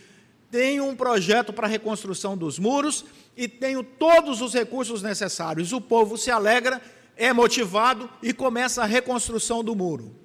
tenho 0.49 0.85
um 0.85 0.95
projeto 0.95 1.51
para 1.51 1.67
a 1.67 1.69
reconstrução 1.69 2.37
dos 2.37 2.57
muros 2.57 3.05
e 3.35 3.47
tenho 3.47 3.83
todos 3.83 4.41
os 4.41 4.53
recursos 4.53 5.01
necessários. 5.01 5.73
O 5.73 5.81
povo 5.81 6.17
se 6.17 6.31
alegra, 6.31 6.81
é 7.15 7.33
motivado 7.33 8.09
e 8.21 8.33
começa 8.33 8.81
a 8.81 8.85
reconstrução 8.85 9.63
do 9.63 9.75
muro. 9.75 10.15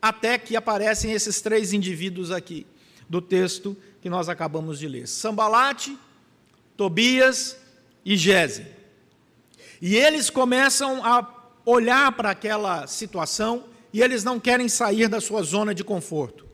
Até 0.00 0.38
que 0.38 0.54
aparecem 0.54 1.12
esses 1.12 1.40
três 1.40 1.72
indivíduos 1.72 2.30
aqui 2.30 2.66
do 3.08 3.20
texto 3.20 3.76
que 4.00 4.08
nós 4.08 4.28
acabamos 4.28 4.78
de 4.78 4.86
ler: 4.86 5.08
Sambalate, 5.08 5.98
Tobias 6.76 7.56
e 8.04 8.16
Gese. 8.16 8.66
E 9.80 9.96
eles 9.96 10.30
começam 10.30 11.04
a 11.04 11.26
olhar 11.64 12.12
para 12.12 12.30
aquela 12.30 12.86
situação 12.86 13.64
e 13.92 14.02
eles 14.02 14.22
não 14.22 14.38
querem 14.38 14.68
sair 14.68 15.08
da 15.08 15.20
sua 15.20 15.42
zona 15.42 15.74
de 15.74 15.82
conforto. 15.82 16.46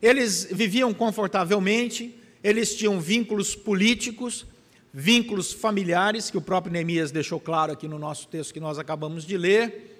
Eles 0.00 0.48
viviam 0.50 0.92
confortavelmente, 0.94 2.18
eles 2.42 2.74
tinham 2.74 3.00
vínculos 3.00 3.54
políticos, 3.54 4.46
vínculos 4.92 5.52
familiares, 5.52 6.30
que 6.30 6.38
o 6.38 6.40
próprio 6.40 6.72
Neemias 6.72 7.10
deixou 7.10 7.40
claro 7.40 7.72
aqui 7.72 7.88
no 7.88 7.98
nosso 7.98 8.28
texto 8.28 8.54
que 8.54 8.60
nós 8.60 8.78
acabamos 8.78 9.24
de 9.24 9.36
ler 9.36 9.96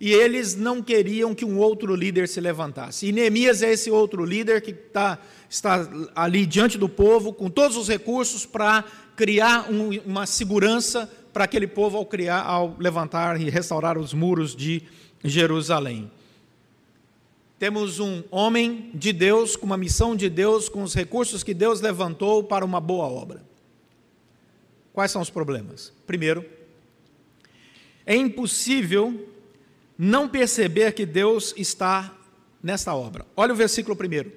e 0.00 0.12
eles 0.12 0.56
não 0.56 0.82
queriam 0.82 1.34
que 1.34 1.44
um 1.44 1.58
outro 1.58 1.94
líder 1.94 2.26
se 2.26 2.40
levantasse. 2.40 3.06
E 3.06 3.12
Neemias 3.12 3.62
é 3.62 3.70
esse 3.70 3.90
outro 3.90 4.24
líder 4.24 4.62
que 4.62 4.72
tá, 4.72 5.18
está 5.50 5.86
ali 6.14 6.46
diante 6.46 6.78
do 6.78 6.88
povo, 6.88 7.32
com 7.32 7.50
todos 7.50 7.76
os 7.76 7.88
recursos 7.88 8.46
para 8.46 8.84
criar 9.16 9.68
um, 9.68 9.90
uma 10.06 10.24
segurança 10.24 11.10
para 11.32 11.44
aquele 11.44 11.66
povo 11.66 11.98
ao 11.98 12.06
criar, 12.06 12.42
ao 12.42 12.76
levantar 12.78 13.40
e 13.40 13.50
restaurar 13.50 13.98
os 13.98 14.14
muros 14.14 14.54
de 14.54 14.82
Jerusalém. 15.24 16.08
Temos 17.58 17.98
um 17.98 18.22
homem 18.30 18.90
de 18.94 19.12
Deus, 19.12 19.56
com 19.56 19.66
uma 19.66 19.76
missão 19.76 20.14
de 20.14 20.30
Deus, 20.30 20.68
com 20.68 20.84
os 20.84 20.94
recursos 20.94 21.42
que 21.42 21.52
Deus 21.52 21.80
levantou 21.80 22.44
para 22.44 22.64
uma 22.64 22.80
boa 22.80 23.06
obra. 23.06 23.42
Quais 24.92 25.10
são 25.10 25.20
os 25.20 25.30
problemas? 25.30 25.92
Primeiro, 26.06 26.44
é 28.06 28.14
impossível 28.14 29.28
não 29.98 30.28
perceber 30.28 30.92
que 30.92 31.04
Deus 31.04 31.52
está 31.56 32.16
nesta 32.62 32.94
obra. 32.94 33.26
Olha 33.36 33.52
o 33.52 33.56
versículo 33.56 33.94
primeiro. 33.96 34.32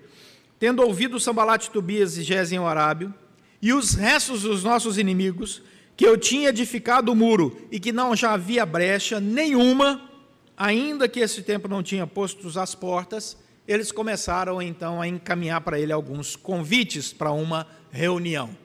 Tendo 0.63 0.81
ouvido 0.81 1.19
Sambalate, 1.19 1.69
Tobias 1.69 2.17
e 2.17 2.23
Gesem 2.23 2.57
o 2.57 2.65
Arábio, 2.65 3.13
e 3.61 3.73
os 3.73 3.95
restos 3.95 4.43
dos 4.43 4.63
nossos 4.63 4.97
inimigos, 4.97 5.61
que 5.97 6.07
eu 6.07 6.17
tinha 6.17 6.47
edificado 6.47 7.11
o 7.11 7.15
muro 7.17 7.67
e 7.69 7.81
que 7.81 7.91
não 7.91 8.15
já 8.15 8.31
havia 8.31 8.65
brecha 8.65 9.19
nenhuma, 9.19 10.09
ainda 10.55 11.09
que 11.09 11.19
esse 11.19 11.41
tempo 11.41 11.67
não 11.67 11.83
tinha 11.83 12.07
posto 12.07 12.57
as 12.57 12.73
portas, 12.73 13.35
eles 13.67 13.91
começaram 13.91 14.61
então 14.61 15.01
a 15.01 15.05
encaminhar 15.05 15.59
para 15.59 15.77
ele 15.77 15.91
alguns 15.91 16.37
convites 16.37 17.11
para 17.11 17.33
uma 17.33 17.67
reunião. 17.91 18.55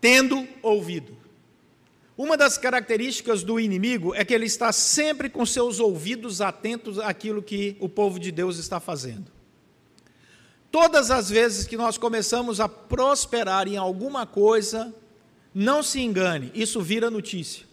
Tendo 0.00 0.46
ouvido. 0.62 1.16
Uma 2.16 2.36
das 2.36 2.56
características 2.56 3.42
do 3.42 3.58
inimigo 3.58 4.14
é 4.14 4.24
que 4.24 4.32
ele 4.32 4.46
está 4.46 4.70
sempre 4.70 5.28
com 5.28 5.44
seus 5.44 5.80
ouvidos 5.80 6.40
atentos 6.40 7.00
àquilo 7.00 7.42
que 7.42 7.76
o 7.80 7.88
povo 7.88 8.20
de 8.20 8.30
Deus 8.30 8.58
está 8.58 8.78
fazendo. 8.78 9.34
Todas 10.78 11.10
as 11.10 11.30
vezes 11.30 11.66
que 11.66 11.74
nós 11.74 11.96
começamos 11.96 12.60
a 12.60 12.68
prosperar 12.68 13.66
em 13.66 13.78
alguma 13.78 14.26
coisa, 14.26 14.94
não 15.54 15.82
se 15.82 16.00
engane, 16.00 16.52
isso 16.54 16.82
vira 16.82 17.10
notícia. 17.10 17.64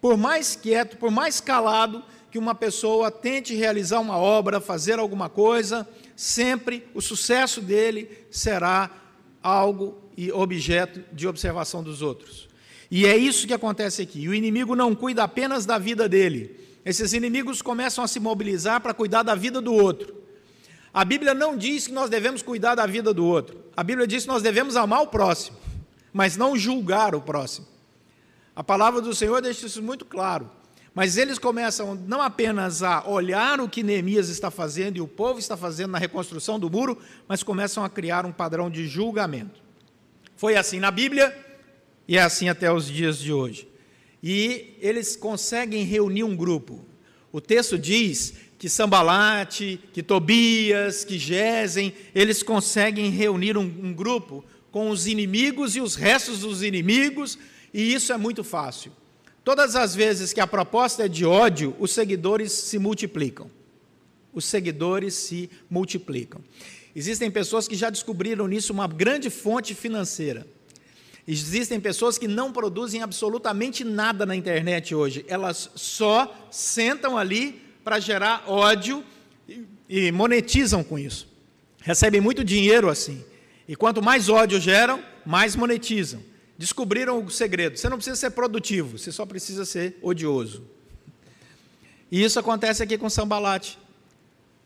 Por 0.00 0.16
mais 0.16 0.56
quieto, 0.56 0.96
por 0.96 1.08
mais 1.08 1.40
calado 1.40 2.02
que 2.28 2.36
uma 2.36 2.52
pessoa 2.52 3.12
tente 3.12 3.54
realizar 3.54 4.00
uma 4.00 4.18
obra, 4.18 4.60
fazer 4.60 4.98
alguma 4.98 5.28
coisa, 5.28 5.88
sempre 6.16 6.84
o 6.94 7.00
sucesso 7.00 7.60
dele 7.60 8.10
será 8.28 8.90
algo 9.40 9.96
e 10.16 10.32
objeto 10.32 11.04
de 11.12 11.28
observação 11.28 11.80
dos 11.80 12.02
outros. 12.02 12.48
E 12.90 13.06
é 13.06 13.16
isso 13.16 13.46
que 13.46 13.54
acontece 13.54 14.02
aqui. 14.02 14.26
O 14.26 14.34
inimigo 14.34 14.74
não 14.74 14.96
cuida 14.96 15.22
apenas 15.22 15.64
da 15.64 15.78
vida 15.78 16.08
dele. 16.08 16.58
Esses 16.84 17.12
inimigos 17.12 17.62
começam 17.62 18.02
a 18.02 18.08
se 18.08 18.18
mobilizar 18.18 18.80
para 18.80 18.92
cuidar 18.92 19.22
da 19.22 19.36
vida 19.36 19.60
do 19.60 19.72
outro. 19.72 20.25
A 20.96 21.04
Bíblia 21.04 21.34
não 21.34 21.58
diz 21.58 21.86
que 21.88 21.92
nós 21.92 22.08
devemos 22.08 22.40
cuidar 22.40 22.74
da 22.74 22.86
vida 22.86 23.12
do 23.12 23.22
outro. 23.22 23.62
A 23.76 23.84
Bíblia 23.84 24.06
diz 24.06 24.22
que 24.22 24.30
nós 24.30 24.42
devemos 24.42 24.76
amar 24.76 25.02
o 25.02 25.08
próximo, 25.08 25.58
mas 26.10 26.38
não 26.38 26.56
julgar 26.56 27.14
o 27.14 27.20
próximo. 27.20 27.66
A 28.54 28.64
palavra 28.64 29.02
do 29.02 29.14
Senhor 29.14 29.42
deixa 29.42 29.66
isso 29.66 29.82
muito 29.82 30.06
claro. 30.06 30.50
Mas 30.94 31.18
eles 31.18 31.38
começam 31.38 31.94
não 31.94 32.22
apenas 32.22 32.82
a 32.82 33.06
olhar 33.06 33.60
o 33.60 33.68
que 33.68 33.82
Neemias 33.82 34.30
está 34.30 34.50
fazendo 34.50 34.96
e 34.96 35.02
o 35.02 35.06
povo 35.06 35.38
está 35.38 35.54
fazendo 35.54 35.90
na 35.90 35.98
reconstrução 35.98 36.58
do 36.58 36.70
muro, 36.70 36.96
mas 37.28 37.42
começam 37.42 37.84
a 37.84 37.90
criar 37.90 38.24
um 38.24 38.32
padrão 38.32 38.70
de 38.70 38.86
julgamento. 38.88 39.60
Foi 40.34 40.56
assim 40.56 40.80
na 40.80 40.90
Bíblia, 40.90 41.36
e 42.08 42.16
é 42.16 42.22
assim 42.22 42.48
até 42.48 42.72
os 42.72 42.86
dias 42.86 43.18
de 43.18 43.34
hoje. 43.34 43.68
e 44.22 44.78
eles 44.80 45.14
conseguem 45.14 45.84
reunir 45.84 46.24
um 46.24 46.34
grupo. 46.34 46.86
O 47.30 47.40
texto 47.40 47.78
diz 47.78 48.32
que 48.58 48.68
Sambalate, 48.68 49.80
que 49.92 50.02
Tobias, 50.02 51.04
que 51.04 51.18
Gesem, 51.18 51.92
eles 52.14 52.42
conseguem 52.42 53.10
reunir 53.10 53.56
um, 53.56 53.62
um 53.62 53.92
grupo 53.92 54.44
com 54.70 54.90
os 54.90 55.06
inimigos 55.06 55.76
e 55.76 55.80
os 55.80 55.94
restos 55.94 56.40
dos 56.40 56.62
inimigos, 56.62 57.38
e 57.72 57.94
isso 57.94 58.12
é 58.12 58.16
muito 58.16 58.42
fácil. 58.42 58.92
Todas 59.44 59.76
as 59.76 59.94
vezes 59.94 60.32
que 60.32 60.40
a 60.40 60.46
proposta 60.46 61.04
é 61.04 61.08
de 61.08 61.24
ódio, 61.24 61.76
os 61.78 61.92
seguidores 61.92 62.52
se 62.52 62.78
multiplicam. 62.78 63.50
Os 64.32 64.44
seguidores 64.44 65.14
se 65.14 65.48
multiplicam. 65.70 66.40
Existem 66.94 67.30
pessoas 67.30 67.68
que 67.68 67.76
já 67.76 67.90
descobriram 67.90 68.46
nisso 68.46 68.72
uma 68.72 68.88
grande 68.88 69.30
fonte 69.30 69.74
financeira. 69.74 70.46
Existem 71.28 71.78
pessoas 71.80 72.18
que 72.18 72.26
não 72.26 72.52
produzem 72.52 73.02
absolutamente 73.02 73.84
nada 73.84 74.24
na 74.24 74.34
internet 74.34 74.94
hoje, 74.94 75.24
elas 75.28 75.70
só 75.74 76.48
sentam 76.50 77.18
ali 77.18 77.65
para 77.86 78.00
gerar 78.00 78.42
ódio 78.48 79.04
e 79.88 80.10
monetizam 80.10 80.82
com 80.82 80.98
isso. 80.98 81.28
Recebem 81.80 82.20
muito 82.20 82.42
dinheiro 82.42 82.90
assim. 82.90 83.24
E 83.68 83.76
quanto 83.76 84.02
mais 84.02 84.28
ódio 84.28 84.60
geram, 84.60 85.00
mais 85.24 85.54
monetizam. 85.54 86.20
Descobriram 86.58 87.24
o 87.24 87.30
segredo. 87.30 87.76
Você 87.76 87.88
não 87.88 87.96
precisa 87.96 88.16
ser 88.16 88.30
produtivo, 88.30 88.98
você 88.98 89.12
só 89.12 89.24
precisa 89.24 89.64
ser 89.64 89.96
odioso. 90.02 90.64
E 92.10 92.24
isso 92.24 92.40
acontece 92.40 92.82
aqui 92.82 92.98
com 92.98 93.08
Sambalate. 93.08 93.78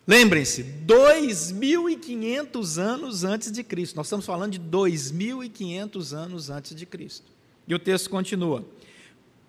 Lembrem-se, 0.06 0.64
2.500 0.86 2.78
anos 2.78 3.22
antes 3.22 3.52
de 3.52 3.62
Cristo. 3.62 3.96
Nós 3.96 4.06
estamos 4.06 4.24
falando 4.24 4.52
de 4.52 4.60
2.500 4.60 6.16
anos 6.16 6.48
antes 6.48 6.74
de 6.74 6.86
Cristo. 6.86 7.26
E 7.68 7.74
o 7.74 7.78
texto 7.78 8.08
continua. 8.08 8.64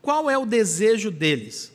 Qual 0.01 0.29
é 0.29 0.37
o 0.37 0.45
desejo 0.45 1.09
deles? 1.09 1.71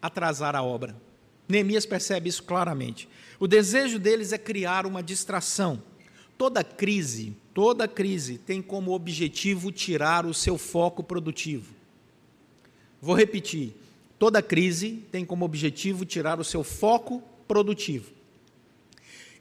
Atrasar 0.00 0.54
a 0.54 0.62
obra. 0.62 1.09
Neemias 1.50 1.84
percebe 1.84 2.28
isso 2.28 2.42
claramente. 2.42 3.08
O 3.38 3.46
desejo 3.46 3.98
deles 3.98 4.32
é 4.32 4.38
criar 4.38 4.86
uma 4.86 5.02
distração. 5.02 5.82
Toda 6.38 6.64
crise, 6.64 7.36
toda 7.52 7.86
crise 7.86 8.38
tem 8.38 8.62
como 8.62 8.92
objetivo 8.92 9.70
tirar 9.70 10.24
o 10.24 10.32
seu 10.32 10.56
foco 10.56 11.02
produtivo. 11.02 11.74
Vou 13.00 13.14
repetir. 13.14 13.74
Toda 14.18 14.42
crise 14.42 15.04
tem 15.10 15.24
como 15.24 15.44
objetivo 15.44 16.04
tirar 16.04 16.38
o 16.38 16.44
seu 16.44 16.62
foco 16.62 17.22
produtivo. 17.48 18.12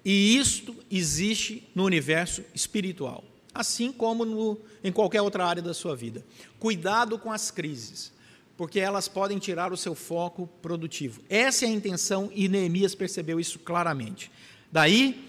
E 0.03 0.37
isto 0.37 0.75
existe 0.89 1.67
no 1.75 1.83
universo 1.83 2.43
espiritual, 2.55 3.23
assim 3.53 3.91
como 3.91 4.23
no, 4.23 4.57
em 4.83 4.91
qualquer 4.91 5.21
outra 5.21 5.45
área 5.45 5.61
da 5.61 5.73
sua 5.73 5.95
vida. 5.95 6.25
Cuidado 6.57 7.19
com 7.19 7.31
as 7.31 7.51
crises, 7.51 8.11
porque 8.59 8.77
elas 8.77 9.07
podem 9.07 9.39
tirar 9.39 9.71
o 9.71 9.77
seu 9.77 9.95
foco 9.95 10.45
produtivo. 10.61 11.21
Essa 11.29 11.63
é 11.63 11.69
a 11.69 11.71
intenção 11.71 12.29
e 12.35 12.49
Neemias 12.49 12.93
percebeu 12.93 13.39
isso 13.39 13.57
claramente. 13.57 14.29
Daí 14.69 15.25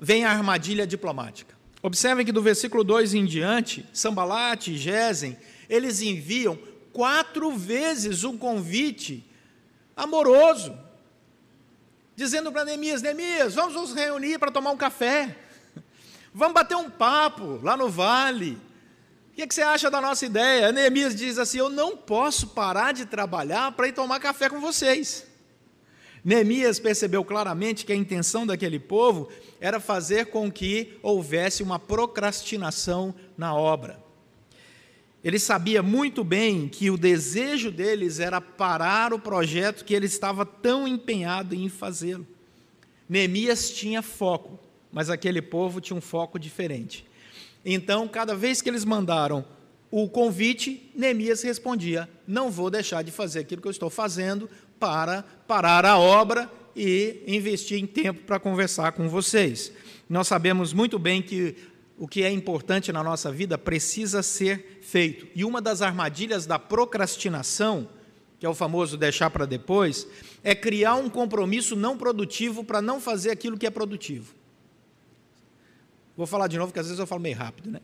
vem 0.00 0.24
a 0.24 0.30
armadilha 0.30 0.86
diplomática. 0.86 1.54
Observem 1.82 2.24
que 2.24 2.32
do 2.32 2.40
versículo 2.40 2.82
2 2.82 3.12
em 3.12 3.26
diante, 3.26 3.84
Sambalate 3.92 4.72
e 4.72 4.78
Gesem, 4.78 5.36
eles 5.68 6.00
enviam 6.00 6.58
quatro 6.90 7.54
vezes 7.54 8.24
um 8.24 8.34
convite 8.34 9.22
amoroso 9.94 10.74
dizendo 12.16 12.50
para 12.50 12.64
Neemias: 12.64 13.02
Neemias, 13.02 13.56
vamos 13.56 13.74
nos 13.74 13.92
reunir 13.92 14.38
para 14.38 14.50
tomar 14.50 14.70
um 14.70 14.78
café, 14.78 15.36
vamos 16.32 16.54
bater 16.54 16.78
um 16.78 16.88
papo 16.88 17.60
lá 17.62 17.76
no 17.76 17.90
vale. 17.90 18.56
O 19.34 19.36
que, 19.36 19.42
é 19.42 19.46
que 19.48 19.54
você 19.54 19.62
acha 19.62 19.90
da 19.90 20.00
nossa 20.00 20.24
ideia? 20.24 20.70
Neemias 20.70 21.12
diz 21.12 21.38
assim: 21.38 21.58
Eu 21.58 21.68
não 21.68 21.96
posso 21.96 22.46
parar 22.46 22.92
de 22.92 23.04
trabalhar 23.04 23.72
para 23.72 23.88
ir 23.88 23.92
tomar 23.92 24.20
café 24.20 24.48
com 24.48 24.60
vocês. 24.60 25.26
Neemias 26.24 26.78
percebeu 26.78 27.24
claramente 27.24 27.84
que 27.84 27.92
a 27.92 27.96
intenção 27.96 28.46
daquele 28.46 28.78
povo 28.78 29.28
era 29.60 29.80
fazer 29.80 30.26
com 30.26 30.52
que 30.52 30.96
houvesse 31.02 31.64
uma 31.64 31.80
procrastinação 31.80 33.12
na 33.36 33.52
obra. 33.52 33.98
Ele 35.24 35.40
sabia 35.40 35.82
muito 35.82 36.22
bem 36.22 36.68
que 36.68 36.88
o 36.88 36.96
desejo 36.96 37.72
deles 37.72 38.20
era 38.20 38.40
parar 38.40 39.12
o 39.12 39.18
projeto 39.18 39.84
que 39.84 39.94
ele 39.94 40.06
estava 40.06 40.46
tão 40.46 40.86
empenhado 40.86 41.56
em 41.56 41.68
fazê-lo. 41.68 42.24
Neemias 43.08 43.68
tinha 43.70 44.00
foco, 44.00 44.60
mas 44.92 45.10
aquele 45.10 45.42
povo 45.42 45.80
tinha 45.80 45.96
um 45.96 46.00
foco 46.00 46.38
diferente. 46.38 47.04
Então, 47.64 48.06
cada 48.06 48.34
vez 48.34 48.60
que 48.60 48.68
eles 48.68 48.84
mandaram 48.84 49.44
o 49.90 50.08
convite, 50.08 50.90
Neemias 50.94 51.42
respondia: 51.42 52.08
Não 52.26 52.50
vou 52.50 52.70
deixar 52.70 53.02
de 53.02 53.10
fazer 53.10 53.40
aquilo 53.40 53.62
que 53.62 53.68
eu 53.68 53.72
estou 53.72 53.88
fazendo 53.88 54.50
para 54.78 55.22
parar 55.46 55.84
a 55.86 55.98
obra 55.98 56.50
e 56.76 57.22
investir 57.26 57.78
em 57.78 57.86
tempo 57.86 58.22
para 58.22 58.40
conversar 58.40 58.92
com 58.92 59.08
vocês. 59.08 59.72
Nós 60.08 60.26
sabemos 60.26 60.72
muito 60.72 60.98
bem 60.98 61.22
que 61.22 61.54
o 61.96 62.08
que 62.08 62.22
é 62.22 62.30
importante 62.30 62.92
na 62.92 63.04
nossa 63.04 63.30
vida 63.30 63.56
precisa 63.56 64.22
ser 64.22 64.80
feito. 64.82 65.26
E 65.34 65.44
uma 65.44 65.62
das 65.62 65.80
armadilhas 65.80 66.44
da 66.44 66.58
procrastinação, 66.58 67.88
que 68.38 68.44
é 68.44 68.48
o 68.48 68.54
famoso 68.54 68.96
deixar 68.96 69.30
para 69.30 69.46
depois, 69.46 70.06
é 70.42 70.54
criar 70.54 70.96
um 70.96 71.08
compromisso 71.08 71.76
não 71.76 71.96
produtivo 71.96 72.64
para 72.64 72.82
não 72.82 73.00
fazer 73.00 73.30
aquilo 73.30 73.56
que 73.56 73.66
é 73.66 73.70
produtivo. 73.70 74.34
Vou 76.16 76.28
falar 76.28 76.46
de 76.46 76.56
novo, 76.56 76.68
porque 76.68 76.78
às 76.78 76.86
vezes 76.86 77.00
eu 77.00 77.08
falo 77.08 77.20
meio 77.20 77.36
rápido, 77.36 77.72
né? 77.72 77.80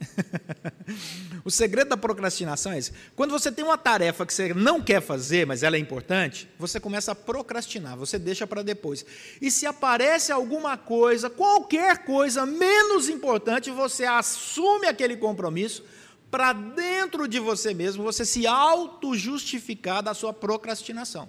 o 1.44 1.50
segredo 1.50 1.88
da 1.88 1.96
procrastinação 1.96 2.70
é 2.70 2.78
esse. 2.78 2.92
Quando 3.16 3.32
você 3.32 3.50
tem 3.50 3.64
uma 3.64 3.76
tarefa 3.76 4.24
que 4.24 4.32
você 4.32 4.54
não 4.54 4.80
quer 4.80 5.02
fazer, 5.02 5.44
mas 5.44 5.64
ela 5.64 5.74
é 5.74 5.80
importante, 5.80 6.48
você 6.56 6.78
começa 6.78 7.10
a 7.10 7.14
procrastinar, 7.14 7.96
você 7.96 8.20
deixa 8.20 8.46
para 8.46 8.62
depois. 8.62 9.04
E 9.42 9.50
se 9.50 9.66
aparece 9.66 10.30
alguma 10.30 10.78
coisa, 10.78 11.28
qualquer 11.28 12.04
coisa 12.04 12.46
menos 12.46 13.08
importante, 13.08 13.68
você 13.72 14.04
assume 14.04 14.86
aquele 14.86 15.16
compromisso 15.16 15.84
para 16.30 16.52
dentro 16.52 17.26
de 17.26 17.40
você 17.40 17.74
mesmo, 17.74 18.04
você 18.04 18.24
se 18.24 18.46
auto-justificar 18.46 20.04
da 20.04 20.14
sua 20.14 20.32
procrastinação. 20.32 21.28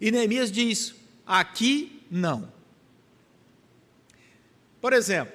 E 0.00 0.10
Neemias 0.10 0.50
diz: 0.50 0.94
aqui 1.26 2.02
não. 2.10 2.56
Por 4.80 4.92
exemplo, 4.92 5.32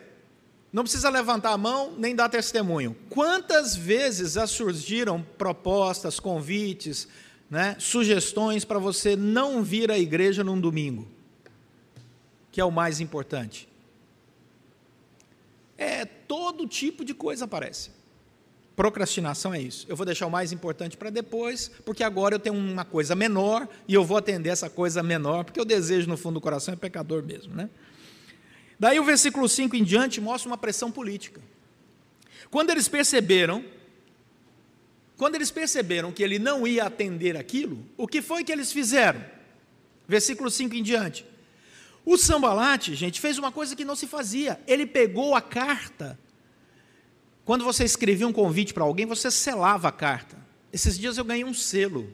não 0.71 0.83
precisa 0.83 1.09
levantar 1.09 1.51
a 1.51 1.57
mão 1.57 1.93
nem 1.97 2.15
dar 2.15 2.29
testemunho. 2.29 2.95
Quantas 3.09 3.75
vezes 3.75 4.33
já 4.33 4.47
surgiram 4.47 5.21
propostas, 5.37 6.19
convites, 6.19 7.07
né, 7.49 7.75
sugestões 7.79 8.65
para 8.65 8.79
você 8.79 9.15
não 9.15 9.61
vir 9.63 9.91
à 9.91 9.99
igreja 9.99 10.43
num 10.43 10.59
domingo? 10.59 11.07
Que 12.51 12.59
é 12.59 12.65
o 12.65 12.71
mais 12.71 12.99
importante. 12.99 13.67
É 15.77 16.05
todo 16.05 16.67
tipo 16.67 17.05
de 17.05 17.13
coisa 17.13 17.45
aparece. 17.45 17.91
Procrastinação 18.75 19.53
é 19.53 19.61
isso. 19.61 19.85
Eu 19.87 19.95
vou 19.95 20.05
deixar 20.05 20.25
o 20.25 20.31
mais 20.31 20.51
importante 20.51 20.97
para 20.97 21.11
depois, 21.11 21.69
porque 21.85 22.03
agora 22.03 22.35
eu 22.35 22.39
tenho 22.39 22.55
uma 22.55 22.83
coisa 22.83 23.13
menor 23.15 23.67
e 23.87 23.93
eu 23.93 24.03
vou 24.03 24.17
atender 24.17 24.49
essa 24.49 24.69
coisa 24.69 25.03
menor, 25.03 25.43
porque 25.43 25.61
o 25.61 25.65
desejo 25.65 26.09
no 26.09 26.17
fundo 26.17 26.35
do 26.35 26.41
coração 26.41 26.73
é 26.73 26.77
pecador 26.77 27.21
mesmo, 27.21 27.53
né? 27.53 27.69
Daí 28.79 28.99
o 28.99 29.03
versículo 29.03 29.47
5 29.47 29.75
em 29.75 29.83
diante 29.83 30.19
mostra 30.19 30.49
uma 30.49 30.57
pressão 30.57 30.91
política. 30.91 31.41
Quando 32.49 32.69
eles 32.69 32.87
perceberam, 32.87 33.63
quando 35.17 35.35
eles 35.35 35.51
perceberam 35.51 36.11
que 36.11 36.23
ele 36.23 36.39
não 36.39 36.67
ia 36.67 36.85
atender 36.85 37.37
aquilo, 37.37 37.85
o 37.97 38.07
que 38.07 38.21
foi 38.21 38.43
que 38.43 38.51
eles 38.51 38.71
fizeram? 38.71 39.23
Versículo 40.07 40.49
5 40.51 40.75
em 40.75 40.83
diante. 40.83 41.25
O 42.05 42.17
Sambalate, 42.17 42.93
gente, 42.95 43.21
fez 43.21 43.37
uma 43.37 43.51
coisa 43.51 43.75
que 43.75 43.85
não 43.85 43.95
se 43.95 44.05
fazia. 44.05 44.59
Ele 44.67 44.85
pegou 44.85 45.35
a 45.35 45.41
carta. 45.41 46.19
Quando 47.45 47.63
você 47.63 47.83
escrevia 47.83 48.27
um 48.27 48.33
convite 48.33 48.73
para 48.73 48.83
alguém, 48.83 49.05
você 49.05 49.31
selava 49.31 49.87
a 49.87 49.91
carta. 49.91 50.37
Esses 50.71 50.97
dias 50.97 51.17
eu 51.17 51.23
ganhei 51.23 51.45
um 51.45 51.53
selo. 51.53 52.09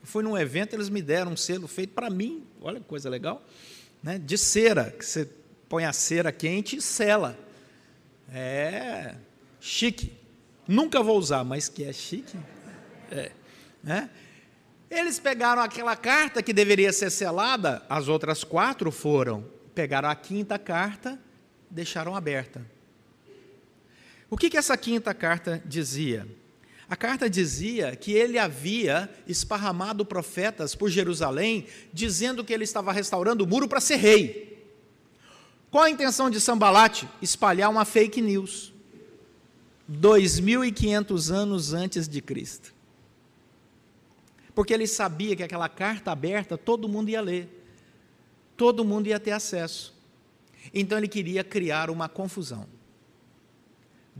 Eu 0.00 0.06
fui 0.06 0.22
num 0.22 0.36
evento, 0.36 0.74
eles 0.74 0.88
me 0.88 1.00
deram 1.00 1.32
um 1.32 1.36
selo 1.36 1.68
feito 1.68 1.92
para 1.92 2.10
mim. 2.10 2.44
Olha 2.60 2.80
que 2.80 2.86
coisa 2.86 3.08
legal. 3.08 3.44
Né? 4.02 4.18
De 4.18 4.36
cera, 4.36 4.90
que 4.90 5.04
você 5.04 5.28
põe 5.72 5.86
a 5.86 5.92
cera 5.94 6.30
quente 6.30 6.76
e 6.76 6.82
sela. 6.82 7.34
É 8.30 9.14
chique. 9.58 10.12
Nunca 10.68 11.02
vou 11.02 11.16
usar, 11.16 11.44
mas 11.44 11.66
que 11.66 11.82
é 11.82 11.94
chique. 11.94 12.36
É. 13.10 13.32
Né? 13.82 14.10
Eles 14.90 15.18
pegaram 15.18 15.62
aquela 15.62 15.96
carta 15.96 16.42
que 16.42 16.52
deveria 16.52 16.92
ser 16.92 17.08
selada, 17.08 17.82
as 17.88 18.06
outras 18.06 18.44
quatro 18.44 18.90
foram. 18.90 19.46
Pegaram 19.74 20.10
a 20.10 20.14
quinta 20.14 20.58
carta, 20.58 21.18
deixaram 21.70 22.14
aberta. 22.14 22.60
O 24.28 24.36
que, 24.36 24.50
que 24.50 24.58
essa 24.58 24.76
quinta 24.76 25.14
carta 25.14 25.62
dizia? 25.64 26.28
A 26.86 26.96
carta 26.96 27.30
dizia 27.30 27.96
que 27.96 28.12
ele 28.12 28.38
havia 28.38 29.08
esparramado 29.26 30.04
profetas 30.04 30.74
por 30.74 30.90
Jerusalém, 30.90 31.66
dizendo 31.94 32.44
que 32.44 32.52
ele 32.52 32.64
estava 32.64 32.92
restaurando 32.92 33.44
o 33.44 33.46
muro 33.46 33.66
para 33.66 33.80
ser 33.80 33.96
rei. 33.96 34.51
Qual 35.72 35.84
a 35.84 35.90
intenção 35.90 36.28
de 36.28 36.38
Sambalate? 36.38 37.08
Espalhar 37.22 37.70
uma 37.70 37.86
fake 37.86 38.20
news. 38.20 38.72
2.500 39.90 41.30
anos 41.32 41.72
antes 41.72 42.06
de 42.06 42.20
Cristo. 42.20 42.72
porque 44.54 44.74
ele 44.74 44.86
sabia 44.86 45.34
que 45.34 45.42
aquela 45.42 45.66
carta 45.68 46.12
aberta 46.12 46.58
todo 46.58 46.86
mundo 46.86 47.08
ia 47.08 47.22
ler, 47.22 47.48
todo 48.54 48.84
mundo 48.84 49.06
ia 49.06 49.18
ter 49.18 49.30
acesso. 49.30 49.94
Então 50.74 50.98
ele 50.98 51.08
queria 51.08 51.42
criar 51.42 51.88
uma 51.88 52.06
confusão. 52.06 52.66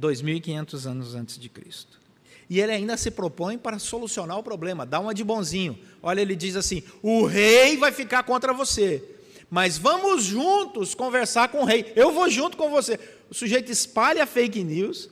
2.500 0.00 0.86
anos 0.86 1.14
antes 1.14 1.38
de 1.38 1.50
Cristo. 1.50 2.00
E 2.48 2.60
ele 2.60 2.72
ainda 2.72 2.96
se 2.96 3.10
propõe 3.10 3.58
para 3.58 3.78
solucionar 3.78 4.38
o 4.38 4.42
problema, 4.42 4.86
dá 4.86 4.98
uma 4.98 5.12
de 5.12 5.22
bonzinho. 5.22 5.78
Olha, 6.02 6.22
ele 6.22 6.34
diz 6.34 6.56
assim: 6.56 6.82
o 7.02 7.26
rei 7.26 7.76
vai 7.76 7.92
ficar 7.92 8.22
contra 8.22 8.54
você, 8.54 9.11
mas 9.52 9.76
vamos 9.76 10.24
juntos 10.24 10.94
conversar 10.94 11.48
com 11.48 11.60
o 11.60 11.64
rei. 11.66 11.92
Eu 11.94 12.10
vou 12.10 12.30
junto 12.30 12.56
com 12.56 12.70
você. 12.70 12.98
O 13.28 13.34
sujeito 13.34 13.70
espalha 13.70 14.24
fake 14.24 14.64
news, 14.64 15.10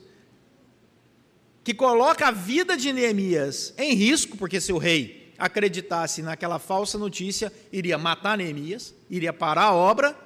que 1.63 1.75
coloca 1.75 2.27
a 2.27 2.31
vida 2.31 2.75
de 2.75 2.91
Neemias 2.91 3.71
em 3.77 3.93
risco, 3.93 4.35
porque 4.35 4.59
se 4.59 4.73
o 4.73 4.79
rei 4.79 5.31
acreditasse 5.37 6.23
naquela 6.23 6.57
falsa 6.57 6.97
notícia, 6.97 7.53
iria 7.71 7.99
matar 7.99 8.35
Neemias, 8.35 8.95
iria 9.11 9.31
parar 9.31 9.65
a 9.65 9.75
obra, 9.75 10.17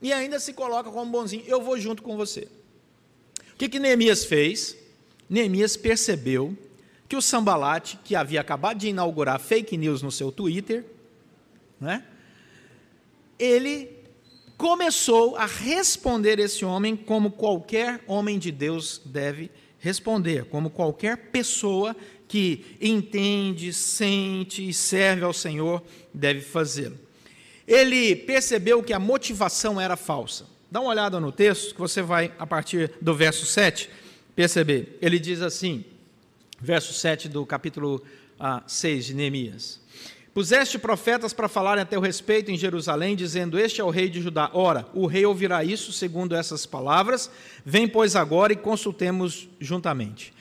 e 0.00 0.14
ainda 0.14 0.40
se 0.40 0.54
coloca 0.54 0.90
como 0.90 1.12
bonzinho: 1.12 1.44
eu 1.46 1.60
vou 1.60 1.78
junto 1.78 2.02
com 2.02 2.16
você. 2.16 2.48
O 3.52 3.56
que, 3.58 3.68
que 3.68 3.78
Neemias 3.78 4.24
fez? 4.24 4.78
Neemias 5.28 5.76
percebeu 5.76 6.56
que 7.06 7.16
o 7.16 7.20
Sambalate, 7.20 7.98
que 8.02 8.16
havia 8.16 8.40
acabado 8.40 8.78
de 8.78 8.88
inaugurar 8.88 9.38
fake 9.38 9.76
news 9.76 10.00
no 10.00 10.10
seu 10.10 10.32
Twitter, 10.32 10.86
né, 11.78 12.06
ele 13.38 13.90
começou 14.56 15.36
a 15.36 15.46
responder 15.46 16.38
esse 16.38 16.64
homem 16.64 16.94
como 16.94 17.30
qualquer 17.30 18.00
homem 18.06 18.38
de 18.38 18.52
Deus 18.52 19.00
deve 19.04 19.50
responder, 19.78 20.44
como 20.44 20.70
qualquer 20.70 21.16
pessoa 21.30 21.96
que 22.28 22.64
entende, 22.80 23.72
sente 23.72 24.66
e 24.66 24.72
serve 24.72 25.24
ao 25.24 25.32
Senhor 25.32 25.82
deve 26.14 26.40
fazê-lo. 26.40 26.96
Ele 27.66 28.14
percebeu 28.14 28.82
que 28.82 28.92
a 28.92 28.98
motivação 28.98 29.80
era 29.80 29.96
falsa. 29.96 30.46
Dá 30.70 30.80
uma 30.80 30.90
olhada 30.90 31.20
no 31.20 31.30
texto, 31.30 31.74
que 31.74 31.80
você 31.80 32.00
vai, 32.00 32.32
a 32.38 32.46
partir 32.46 32.92
do 33.00 33.14
verso 33.14 33.44
7, 33.44 33.90
perceber. 34.34 34.96
Ele 35.02 35.18
diz 35.18 35.42
assim, 35.42 35.84
verso 36.60 36.94
7 36.94 37.28
do 37.28 37.44
capítulo 37.44 38.02
ah, 38.40 38.62
6 38.66 39.06
de 39.06 39.14
Neemias: 39.14 39.80
Puseste 40.34 40.78
profetas 40.78 41.34
para 41.34 41.46
falarem 41.46 41.82
a 41.82 41.86
teu 41.86 42.00
respeito 42.00 42.50
em 42.50 42.56
Jerusalém, 42.56 43.14
dizendo: 43.14 43.58
Este 43.58 43.82
é 43.82 43.84
o 43.84 43.90
rei 43.90 44.08
de 44.08 44.22
Judá. 44.22 44.50
Ora, 44.54 44.86
o 44.94 45.06
rei 45.06 45.26
ouvirá 45.26 45.62
isso 45.62 45.92
segundo 45.92 46.34
essas 46.34 46.64
palavras. 46.64 47.30
Vem, 47.66 47.86
pois, 47.86 48.16
agora 48.16 48.52
e 48.52 48.56
consultemos 48.56 49.46
juntamente. 49.60 50.32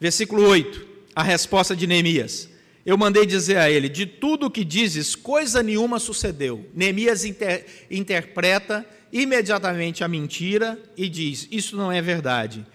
Versículo 0.00 0.42
8, 0.48 0.84
a 1.14 1.22
resposta 1.22 1.76
de 1.76 1.86
Neemias. 1.86 2.48
Eu 2.84 2.98
mandei 2.98 3.24
dizer 3.24 3.58
a 3.58 3.70
ele: 3.70 3.88
De 3.88 4.04
tudo 4.04 4.46
o 4.46 4.50
que 4.50 4.64
dizes, 4.64 5.14
coisa 5.14 5.62
nenhuma 5.62 6.00
sucedeu. 6.00 6.68
Neemias 6.74 7.24
inter, 7.24 7.66
interpreta 7.88 8.84
imediatamente 9.12 10.02
a 10.02 10.08
mentira 10.08 10.76
e 10.96 11.08
diz: 11.08 11.46
Isso 11.52 11.76
não 11.76 11.92
é 11.92 12.02
verdade. 12.02 12.66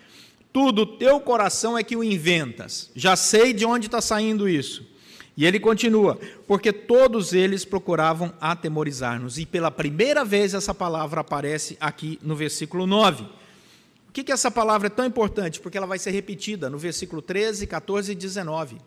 Tudo 0.53 0.85
teu 0.85 1.19
coração 1.19 1.77
é 1.77 1.83
que 1.83 1.97
o 1.97 2.03
inventas. 2.03 2.89
Já 2.95 3.17
sei 3.17 3.51
de 3.51 3.65
onde 3.65 3.87
está 3.87 3.99
saindo 3.99 4.47
isso. 4.47 4.90
E 5.35 5.45
ele 5.45 5.59
continua: 5.59 6.19
porque 6.47 6.73
todos 6.73 7.33
eles 7.33 7.65
procuravam 7.65 8.33
atemorizar-nos. 8.39 9.37
E 9.37 9.45
pela 9.45 9.71
primeira 9.71 10.25
vez 10.25 10.53
essa 10.53 10.73
palavra 10.73 11.21
aparece 11.21 11.77
aqui 11.79 12.19
no 12.21 12.35
versículo 12.35 12.85
9. 12.85 13.23
O 13.23 14.13
que, 14.13 14.25
que 14.25 14.31
essa 14.31 14.51
palavra 14.51 14.87
é 14.87 14.89
tão 14.89 15.05
importante? 15.05 15.59
Porque 15.61 15.77
ela 15.77 15.87
vai 15.87 15.97
ser 15.97 16.11
repetida 16.11 16.69
no 16.69 16.77
versículo 16.77 17.21
13, 17.21 17.65
14 17.65 18.11
e 18.11 18.15
19. 18.15 18.77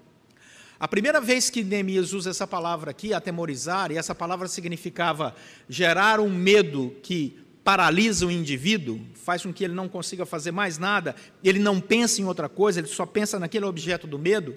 A 0.78 0.86
primeira 0.86 1.18
vez 1.18 1.48
que 1.48 1.64
Neemias 1.64 2.12
usa 2.12 2.28
essa 2.28 2.46
palavra 2.46 2.90
aqui, 2.90 3.14
atemorizar, 3.14 3.90
e 3.90 3.96
essa 3.96 4.14
palavra 4.14 4.48
significava 4.48 5.34
gerar 5.66 6.20
um 6.20 6.28
medo 6.28 6.94
que 7.02 7.38
paralisa 7.64 8.26
o 8.26 8.30
indivíduo, 8.30 9.00
faz 9.14 9.42
com 9.42 9.52
que 9.52 9.64
ele 9.64 9.72
não 9.72 9.88
consiga 9.88 10.26
fazer 10.26 10.50
mais 10.50 10.76
nada, 10.76 11.16
ele 11.42 11.58
não 11.58 11.80
pensa 11.80 12.20
em 12.20 12.26
outra 12.26 12.46
coisa, 12.46 12.80
ele 12.80 12.88
só 12.88 13.06
pensa 13.06 13.38
naquele 13.38 13.64
objeto 13.64 14.06
do 14.06 14.18
medo. 14.18 14.54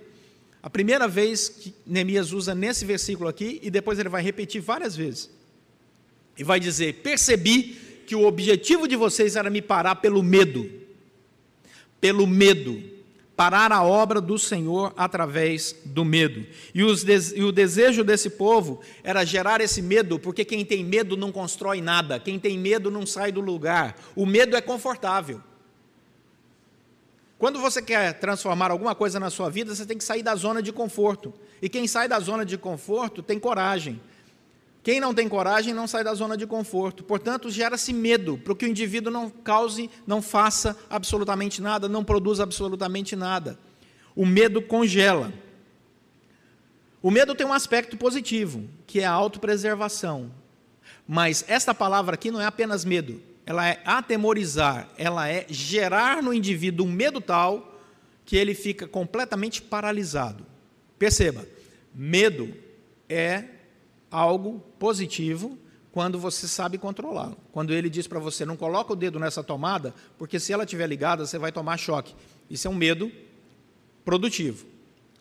A 0.68 0.70
primeira 0.70 1.08
vez 1.08 1.48
que 1.48 1.74
Neemias 1.86 2.34
usa 2.34 2.54
nesse 2.54 2.84
versículo 2.84 3.30
aqui, 3.30 3.58
e 3.64 3.72
depois 3.72 3.98
ele 4.00 4.10
vai 4.10 4.22
repetir 4.22 4.60
várias 4.60 4.98
vezes. 4.98 5.30
E 6.38 6.44
vai 6.44 6.60
dizer: 6.60 6.96
Percebi 6.96 8.04
que 8.06 8.14
o 8.14 8.26
objetivo 8.26 8.86
de 8.86 8.98
vocês 8.98 9.38
era 9.38 9.50
me 9.50 9.62
parar 9.62 9.96
pelo 9.96 10.22
medo. 10.22 10.70
Pelo 12.02 12.28
medo 12.28 12.84
parar 13.34 13.72
a 13.72 13.82
obra 13.82 14.20
do 14.20 14.38
Senhor 14.38 14.94
através 14.98 15.74
do 15.86 16.04
medo. 16.04 16.46
E, 16.76 16.82
e, 16.82 17.44
o 17.46 17.52
desejo 17.54 18.04
desse 18.04 18.32
povo 18.32 18.82
era 19.06 19.24
gerar 19.24 19.62
esse 19.62 19.82
medo, 19.82 20.20
porque 20.20 20.44
quem 20.44 20.66
tem 20.66 20.84
medo 20.84 21.16
não 21.16 21.32
constrói 21.32 21.80
nada, 21.80 22.20
quem 22.20 22.38
tem 22.38 22.58
medo 22.58 22.92
não 22.92 23.06
sai 23.06 23.32
do 23.32 23.40
lugar. 23.40 23.96
O 24.18 24.26
medo 24.26 24.54
é 24.58 24.60
confortável. 24.60 25.40
Quando 27.38 27.60
você 27.60 27.82
quer 27.82 28.14
transformar 28.20 28.72
alguma 28.72 28.96
coisa 28.96 29.20
na 29.20 29.30
sua 29.30 29.50
vida, 29.50 29.76
você 29.76 29.86
tem 29.86 29.98
que 29.98 30.04
sair 30.04 30.24
da 30.24 30.36
zona 30.36 30.62
de 30.62 30.72
conforto. 30.72 31.34
E 31.62 31.70
quem 31.70 31.88
sai 31.88 32.08
da 32.08 32.20
zona 32.20 32.44
de 32.44 32.58
conforto 32.58 33.22
tem 33.22 33.40
coragem. 33.40 34.02
Quem 34.82 35.00
não 35.00 35.14
tem 35.14 35.28
coragem 35.28 35.74
não 35.74 35.86
sai 35.86 36.04
da 36.04 36.14
zona 36.14 36.36
de 36.36 36.48
conforto. 36.48 37.04
Portanto, 37.04 37.52
gera-se 37.52 37.94
medo 37.94 38.38
para 38.38 38.56
que 38.56 38.66
o 38.66 38.70
indivíduo 38.70 39.12
não 39.12 39.30
cause, 39.30 39.90
não 40.08 40.22
faça 40.22 40.76
absolutamente 40.90 41.62
nada, 41.62 41.88
não 41.88 42.04
produza 42.04 42.42
absolutamente 42.42 43.16
nada. 43.16 43.60
O 44.16 44.26
medo 44.26 44.62
congela. 44.62 45.32
O 47.04 47.12
medo 47.12 47.36
tem 47.36 47.46
um 47.46 47.54
aspecto 47.54 47.98
positivo, 47.98 48.68
que 48.88 49.02
é 49.02 49.06
a 49.06 49.12
autopreservação. 49.12 50.32
Mas 51.08 51.46
esta 51.48 51.74
palavra 51.74 52.16
aqui 52.16 52.32
não 52.32 52.42
é 52.42 52.46
apenas 52.46 52.84
medo, 52.84 53.22
ela 53.48 53.66
é 53.66 53.82
atemorizar, 53.86 54.90
ela 54.98 55.30
é 55.30 55.46
gerar 55.48 56.22
no 56.22 56.34
indivíduo 56.34 56.86
um 56.86 56.92
medo 56.92 57.22
tal 57.22 57.80
que 58.26 58.36
ele 58.36 58.54
fica 58.54 58.86
completamente 58.86 59.62
paralisado. 59.62 60.46
Perceba, 61.00 61.48
medo 61.96 62.54
é 63.08 63.46
algo 64.12 64.60
positivo 64.78 65.58
quando 65.94 66.20
você 66.20 66.46
sabe 66.46 66.78
controlá-lo. 66.78 67.38
Quando 67.54 67.74
ele 67.74 67.90
diz 67.90 68.06
para 68.06 68.20
você, 68.20 68.46
não 68.46 68.58
coloca 68.58 68.92
o 68.92 68.98
dedo 68.98 69.18
nessa 69.18 69.42
tomada, 69.42 69.96
porque 70.18 70.42
se 70.42 70.52
ela 70.52 70.66
estiver 70.66 70.86
ligada, 70.86 71.26
você 71.26 71.40
vai 71.40 71.52
tomar 71.54 71.78
choque. 71.78 72.14
Isso 72.50 72.68
é 72.68 72.70
um 72.70 72.76
medo 72.76 73.10
produtivo, 74.04 74.68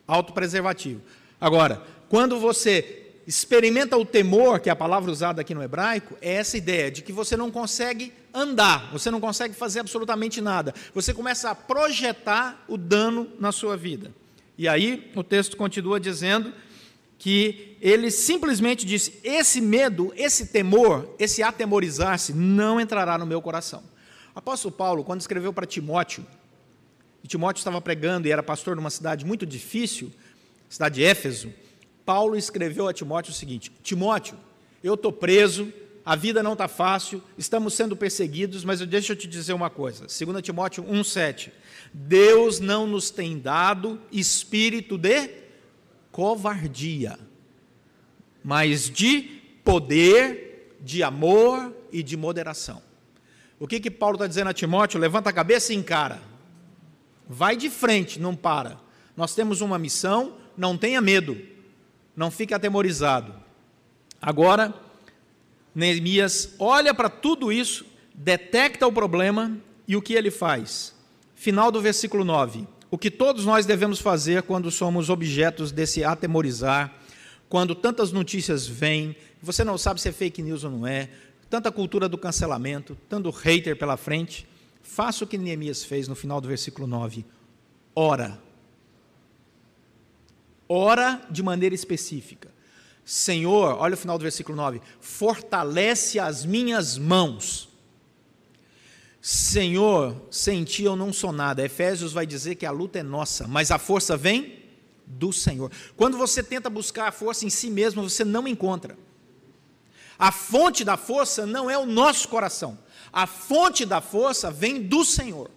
autopreservativo. 0.05 1.01
Agora, 1.39 1.81
quando 2.09 2.37
você 2.41 3.06
experimenta 3.27 3.97
o 3.97 4.05
temor, 4.05 4.61
que 4.61 4.69
é 4.69 4.71
a 4.71 4.75
palavra 4.75 5.11
usada 5.11 5.41
aqui 5.41 5.53
no 5.53 5.61
hebraico, 5.61 6.17
é 6.21 6.35
essa 6.35 6.57
ideia 6.57 6.89
de 6.89 7.01
que 7.01 7.11
você 7.11 7.35
não 7.35 7.51
consegue 7.51 8.13
andar, 8.33 8.89
você 8.89 9.11
não 9.11 9.19
consegue 9.19 9.53
fazer 9.53 9.81
absolutamente 9.81 10.39
nada. 10.39 10.73
Você 10.93 11.13
começa 11.13 11.49
a 11.49 11.55
projetar 11.55 12.63
o 12.69 12.77
dano 12.77 13.29
na 13.37 13.51
sua 13.51 13.75
vida. 13.75 14.13
E 14.57 14.65
aí 14.65 15.11
o 15.13 15.23
texto 15.23 15.57
continua 15.57 15.99
dizendo 15.99 16.53
que 17.19 17.75
ele 17.81 18.09
simplesmente 18.09 18.85
disse: 18.85 19.19
esse 19.21 19.59
medo, 19.59 20.13
esse 20.15 20.47
temor, 20.47 21.13
esse 21.19 21.43
atemorizar-se 21.43 22.31
não 22.31 22.79
entrará 22.79 23.17
no 23.17 23.25
meu 23.25 23.41
coração. 23.41 23.83
Apóstolo 24.33 24.73
Paulo, 24.73 25.03
quando 25.03 25.19
escreveu 25.19 25.51
para 25.51 25.65
Timóteo, 25.65 26.25
e 27.21 27.27
Timóteo 27.27 27.59
estava 27.59 27.81
pregando 27.81 28.25
e 28.25 28.31
era 28.31 28.41
pastor 28.41 28.77
numa 28.77 28.89
cidade 28.89 29.25
muito 29.25 29.45
difícil, 29.45 30.13
cidade 30.69 30.95
de 30.95 31.03
Éfeso, 31.03 31.51
Paulo 32.07 32.37
escreveu 32.37 32.87
a 32.87 32.93
Timóteo 32.93 33.33
o 33.33 33.35
seguinte: 33.35 33.69
Timóteo, 33.83 34.37
eu 34.81 34.93
estou 34.93 35.11
preso, 35.11 35.73
a 36.05 36.15
vida 36.15 36.41
não 36.41 36.53
está 36.53 36.65
fácil, 36.65 37.21
estamos 37.37 37.73
sendo 37.73 37.97
perseguidos, 37.97 38.63
mas 38.63 38.79
deixa 38.79 39.11
eu 39.11 39.17
te 39.17 39.27
dizer 39.27 39.51
uma 39.51 39.69
coisa. 39.69 40.07
2 40.07 40.41
Timóteo 40.41 40.85
1,7. 40.85 41.51
Deus 41.93 42.61
não 42.61 42.87
nos 42.87 43.09
tem 43.09 43.37
dado 43.37 43.99
espírito 44.09 44.97
de 44.97 45.29
covardia, 46.09 47.19
mas 48.41 48.89
de 48.89 49.23
poder, 49.65 50.77
de 50.79 51.03
amor 51.03 51.75
e 51.91 52.01
de 52.01 52.15
moderação. 52.15 52.81
O 53.59 53.67
que 53.67 53.81
que 53.81 53.91
Paulo 53.91 54.15
está 54.15 54.27
dizendo 54.27 54.49
a 54.49 54.53
Timóteo? 54.53 54.97
Levanta 54.97 55.29
a 55.29 55.33
cabeça 55.33 55.73
e 55.73 55.75
encara. 55.75 56.21
Vai 57.27 57.57
de 57.57 57.69
frente, 57.69 58.17
não 58.17 58.33
para. 58.33 58.79
Nós 59.13 59.35
temos 59.35 59.59
uma 59.59 59.77
missão, 59.77 60.37
não 60.55 60.77
tenha 60.77 61.01
medo, 61.01 61.56
não 62.17 62.29
fique 62.29 62.53
atemorizado. 62.53 63.33
Agora, 64.21 64.73
Neemias 65.73 66.55
olha 66.59 66.93
para 66.93 67.09
tudo 67.09 67.51
isso, 67.53 67.85
detecta 68.13 68.85
o 68.85 68.91
problema 68.91 69.57
e 69.87 69.95
o 69.95 70.01
que 70.01 70.13
ele 70.13 70.31
faz? 70.31 70.93
Final 71.35 71.71
do 71.71 71.79
versículo 71.79 72.25
9 72.25 72.67
o 72.89 72.97
que 72.97 73.11
todos 73.11 73.45
nós 73.45 73.65
devemos 73.65 73.99
fazer 73.99 74.43
quando 74.43 74.71
somos 74.71 75.09
objetos 75.09 75.71
desse 75.71 76.03
atemorizar, 76.03 76.93
quando 77.49 77.75
tantas 77.75 78.11
notícias 78.11 78.65
vêm, 78.65 79.15
você 79.41 79.63
não 79.63 79.77
sabe 79.77 80.01
se 80.01 80.09
é 80.09 80.11
fake 80.11 80.41
news 80.41 80.63
ou 80.63 80.71
não 80.71 80.87
é, 80.87 81.09
tanta 81.49 81.71
cultura 81.71 82.07
do 82.07 82.17
cancelamento, 82.17 82.97
tanto 83.09 83.29
hater 83.29 83.77
pela 83.77 83.97
frente. 83.97 84.47
Faça 84.81 85.23
o 85.23 85.27
que 85.27 85.37
Neemias 85.37 85.83
fez 85.83 86.07
no 86.07 86.15
final 86.15 86.39
do 86.39 86.47
versículo 86.47 86.87
9. 86.87 87.25
Ora. 87.95 88.46
Ora 90.67 91.21
de 91.29 91.41
maneira 91.41 91.73
específica. 91.73 92.49
Senhor, 93.05 93.77
olha 93.79 93.93
o 93.93 93.97
final 93.97 94.17
do 94.17 94.23
versículo 94.23 94.57
9: 94.57 94.81
fortalece 94.99 96.19
as 96.19 96.45
minhas 96.45 96.97
mãos. 96.97 97.69
Senhor, 99.21 100.15
sem 100.29 100.63
ti 100.63 100.83
eu 100.83 100.95
não 100.95 101.11
sou 101.11 101.31
nada. 101.31 101.63
Efésios 101.63 102.13
vai 102.13 102.25
dizer 102.25 102.55
que 102.55 102.65
a 102.65 102.71
luta 102.71 102.99
é 102.99 103.03
nossa, 103.03 103.47
mas 103.47 103.71
a 103.71 103.77
força 103.77 104.15
vem 104.15 104.63
do 105.05 105.31
Senhor. 105.31 105.71
Quando 105.95 106.17
você 106.17 106.43
tenta 106.43 106.69
buscar 106.69 107.07
a 107.07 107.11
força 107.11 107.45
em 107.45 107.49
si 107.49 107.69
mesmo, 107.69 108.07
você 108.07 108.25
não 108.25 108.47
encontra. 108.47 108.97
A 110.19 110.31
fonte 110.31 110.83
da 110.83 110.97
força 110.97 111.45
não 111.45 111.69
é 111.69 111.77
o 111.77 111.85
nosso 111.85 112.27
coração. 112.27 112.77
A 113.11 113.25
fonte 113.25 113.85
da 113.85 114.01
força 114.01 114.51
vem 114.51 114.81
do 114.81 115.05
Senhor. 115.05 115.49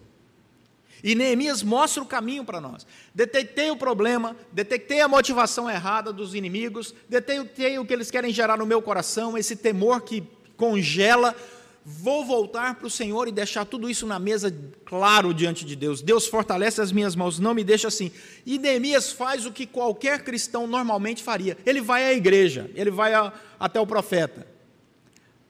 E 1.03 1.15
Neemias 1.15 1.63
mostra 1.63 2.03
o 2.03 2.05
caminho 2.05 2.43
para 2.43 2.61
nós. 2.61 2.85
Detectei 3.13 3.71
o 3.71 3.77
problema, 3.77 4.35
detectei 4.51 5.01
a 5.01 5.07
motivação 5.07 5.69
errada 5.69 6.13
dos 6.13 6.35
inimigos, 6.35 6.93
detectei 7.09 7.79
o 7.79 7.85
que 7.85 7.93
eles 7.93 8.11
querem 8.11 8.31
gerar 8.31 8.57
no 8.57 8.65
meu 8.65 8.81
coração, 8.81 9.37
esse 9.37 9.55
temor 9.55 10.01
que 10.01 10.23
congela. 10.55 11.35
Vou 11.83 12.23
voltar 12.23 12.75
para 12.75 12.85
o 12.85 12.91
Senhor 12.91 13.27
e 13.27 13.31
deixar 13.31 13.65
tudo 13.65 13.89
isso 13.89 14.05
na 14.05 14.19
mesa 14.19 14.55
claro 14.85 15.33
diante 15.33 15.65
de 15.65 15.75
Deus. 15.75 15.99
Deus 16.03 16.27
fortalece 16.27 16.79
as 16.79 16.91
minhas 16.91 17.15
mãos, 17.15 17.39
não 17.39 17.55
me 17.55 17.63
deixa 17.63 17.87
assim. 17.87 18.11
E 18.45 18.59
Neemias 18.59 19.11
faz 19.11 19.47
o 19.47 19.51
que 19.51 19.65
qualquer 19.65 20.23
cristão 20.23 20.67
normalmente 20.67 21.23
faria. 21.23 21.57
Ele 21.65 21.81
vai 21.81 22.05
à 22.05 22.13
igreja, 22.13 22.69
ele 22.75 22.91
vai 22.91 23.15
a, 23.15 23.33
até 23.59 23.79
o 23.79 23.87
profeta. 23.87 24.45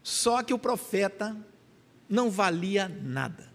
Só 0.01 0.41
que 0.41 0.53
o 0.53 0.57
profeta 0.57 1.35
não 2.09 2.31
valia 2.31 2.89
nada. 3.03 3.50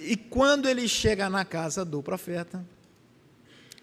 E 0.00 0.16
quando 0.16 0.68
ele 0.68 0.86
chega 0.88 1.28
na 1.28 1.44
casa 1.44 1.84
do 1.84 2.02
profeta, 2.02 2.64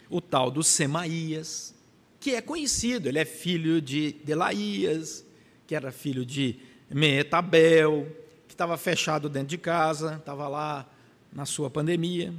o 0.10 0.22
tal 0.22 0.50
do 0.50 0.64
Semaías, 0.64 1.74
que 2.20 2.32
é 2.32 2.42
conhecido, 2.42 3.10
ele 3.10 3.20
é 3.20 3.26
filho 3.26 3.82
de 3.82 4.14
Delaías, 4.24 5.26
que 5.68 5.76
era 5.76 5.92
filho 5.92 6.26
de 6.26 6.58
Metabel, 6.90 8.08
que 8.48 8.54
estava 8.54 8.78
fechado 8.78 9.30
dentro 9.30 9.50
de 9.50 9.58
casa, 9.58 10.16
estava 10.16 10.48
lá 10.48 10.90
na 11.34 11.46
sua 11.46 11.70
pandemia, 11.70 12.34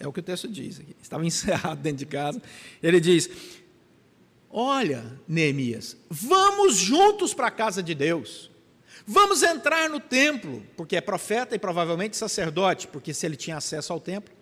é 0.00 0.06
o 0.06 0.12
que 0.12 0.20
o 0.20 0.22
texto 0.22 0.48
diz 0.48 0.80
aqui, 0.80 0.96
estava 1.02 1.24
encerrado 1.26 1.80
dentro 1.80 1.98
de 1.98 2.06
casa. 2.06 2.40
Ele 2.82 3.00
diz: 3.00 3.28
Olha, 4.50 5.04
Neemias, 5.26 5.96
vamos 6.08 6.76
juntos 6.76 7.34
para 7.34 7.48
a 7.48 7.50
casa 7.50 7.82
de 7.82 7.94
Deus. 7.94 8.50
Vamos 9.06 9.42
entrar 9.42 9.88
no 9.88 10.00
templo, 10.00 10.64
porque 10.76 10.96
é 10.96 11.00
profeta 11.00 11.54
e 11.54 11.58
provavelmente 11.58 12.16
sacerdote, 12.16 12.88
porque 12.88 13.14
se 13.14 13.26
ele 13.26 13.36
tinha 13.36 13.56
acesso 13.56 13.92
ao 13.92 14.00
templo. 14.00 14.34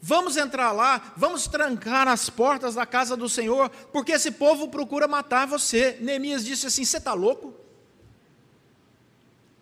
Vamos 0.00 0.36
entrar 0.36 0.72
lá, 0.72 1.14
vamos 1.16 1.46
trancar 1.46 2.08
as 2.08 2.28
portas 2.28 2.74
da 2.74 2.84
casa 2.84 3.16
do 3.16 3.28
Senhor, 3.28 3.70
porque 3.92 4.12
esse 4.12 4.30
povo 4.30 4.68
procura 4.68 5.08
matar 5.08 5.46
você. 5.46 5.96
Neemias 6.00 6.44
disse 6.44 6.66
assim: 6.66 6.84
Você 6.84 6.98
está 6.98 7.14
louco? 7.14 7.54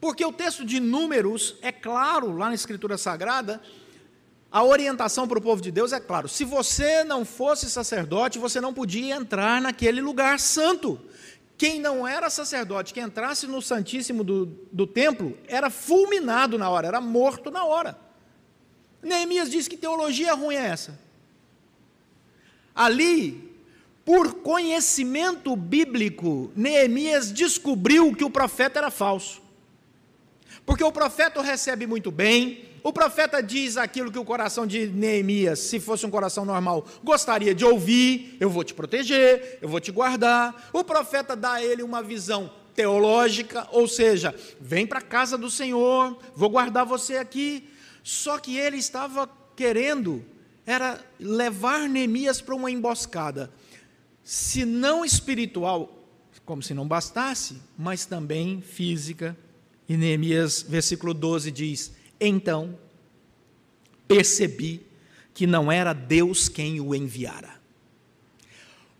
Porque 0.01 0.25
o 0.25 0.33
texto 0.33 0.65
de 0.65 0.81
Números 0.81 1.57
é 1.63 1.71
claro 1.71 2.37
lá 2.37 2.49
na 2.49 2.55
Escritura 2.55 2.99
Sagrada 2.99 3.61
a 4.53 4.63
orientação 4.63 5.27
para 5.27 5.39
o 5.39 5.43
povo 5.43 5.63
de 5.63 5.71
Deus 5.71 5.95
é 5.95 5.99
claro: 5.99 6.29
se 6.29 6.45
você 6.45 7.03
não 7.03 7.25
fosse 7.25 7.71
sacerdote, 7.71 8.39
você 8.39 8.61
não 8.61 8.75
podia 8.75 9.17
entrar 9.17 9.63
naquele 9.63 10.03
lugar 10.03 10.39
santo. 10.39 11.01
Quem 11.63 11.79
não 11.79 12.05
era 12.09 12.29
sacerdote, 12.29 12.93
que 12.93 12.99
entrasse 12.99 13.47
no 13.47 13.63
Santíssimo 13.63 14.25
do, 14.25 14.47
do 14.73 14.85
templo, 14.85 15.39
era 15.47 15.71
fulminado 15.71 16.59
na 16.59 16.69
hora, 16.69 16.89
era 16.89 17.01
morto 17.01 17.53
na 17.53 17.65
hora. 17.65 17.97
Neemias 19.01 19.49
diz 19.49 19.69
que 19.69 19.77
teologia 19.77 20.35
ruim 20.35 20.57
é 20.57 20.67
essa. 20.67 20.99
Ali, 22.75 23.55
por 24.05 24.43
conhecimento 24.43 25.55
bíblico, 25.55 26.51
Neemias 26.57 27.31
descobriu 27.31 28.13
que 28.13 28.25
o 28.25 28.31
profeta 28.31 28.81
era 28.81 28.91
falso. 28.91 29.41
Porque 30.67 30.83
o 30.83 30.91
profeta 30.91 31.41
recebe 31.43 31.87
muito 31.87 32.11
bem, 32.11 32.72
o 32.83 32.93
profeta 32.93 33.41
diz 33.43 33.77
aquilo 33.77 34.11
que 34.11 34.19
o 34.19 34.25
coração 34.25 34.67
de 34.67 34.87
Neemias, 34.87 35.61
se 35.61 35.79
fosse 35.79 36.05
um 36.05 36.11
coração 36.11 36.45
normal, 36.45 36.87
gostaria 37.05 37.55
de 37.55 37.65
ouvir: 37.65 38.37
eu 38.41 38.51
vou 38.51 38.65
te 38.65 38.75
proteger, 38.75 39.59
eu 39.63 39.69
vou 39.69 39.81
te 39.81 39.93
guardar. 39.93 40.71
O 40.73 40.83
profeta 40.83 41.37
dá 41.37 41.55
a 41.55 41.65
ele 41.65 41.83
uma 41.83 42.03
visão 42.03 42.51
teológica, 42.75 43.69
ou 43.71 43.87
seja, 43.87 44.35
vem 44.61 44.87
para 44.87 44.99
a 44.99 45.03
casa 45.03 45.39
do 45.39 45.51
Senhor, 45.51 46.19
vou 46.35 46.51
guardar 46.51 46.85
você 46.85 47.17
aqui. 47.17 47.69
Só 48.03 48.39
que 48.39 48.57
ele 48.57 48.79
estava 48.79 49.31
querendo 49.55 50.25
era 50.67 51.01
levar 51.21 51.89
Neemias 51.89 52.41
para 52.41 52.55
uma 52.55 52.71
emboscada, 52.71 53.51
se 54.25 54.65
não 54.65 55.05
espiritual, 55.05 56.05
como 56.45 56.63
se 56.63 56.75
não 56.75 56.87
bastasse, 56.87 57.59
mas 57.79 58.05
também 58.07 58.61
física. 58.61 59.37
E 59.89 59.97
Neemias, 59.97 60.63
versículo 60.69 61.15
12 61.15 61.51
diz: 61.51 61.93
então, 62.29 62.79
percebi 64.07 64.87
que 65.35 65.47
não 65.47 65.73
era 65.73 65.93
Deus 65.93 66.49
quem 66.49 66.81
o 66.81 66.95
enviara. 66.95 67.61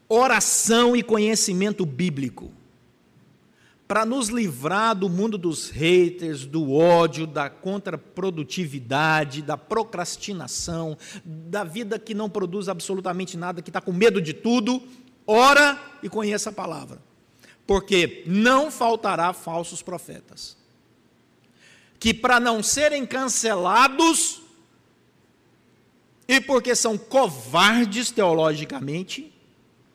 Oração 0.09 0.97
e 0.97 1.03
conhecimento 1.03 1.87
bíblico 1.87 2.51
para 3.87 4.05
nos 4.07 4.29
livrar 4.29 4.95
do 4.97 5.09
mundo 5.09 5.37
dos 5.37 5.69
haters, 5.69 6.47
do 6.47 6.73
ódio, 6.73 7.27
da 7.27 7.51
contraprodutividade, 7.51 9.43
da 9.43 9.57
procrastinação, 9.57 10.97
da 11.25 11.63
vida 11.63 11.99
que 11.99 12.15
não 12.15 12.31
produz 12.31 12.69
absolutamente 12.69 13.37
nada, 13.37 13.61
que 13.61 13.69
está 13.69 13.83
com 13.83 13.93
medo 13.93 14.21
de 14.21 14.33
tudo, 14.33 14.83
ora 15.27 15.79
e 16.03 16.09
conheça 16.09 16.49
a 16.51 16.53
palavra. 16.53 17.03
Porque 17.67 18.25
não 18.27 18.71
faltará 18.71 19.33
falsos 19.33 19.83
profetas 19.83 20.62
que, 22.03 22.13
para 22.13 22.41
não 22.41 22.65
serem 22.65 23.07
cancelados, 23.07 24.43
e 26.27 26.41
porque 26.41 26.75
são 26.75 26.99
covardes 26.99 28.11
teologicamente, 28.11 29.33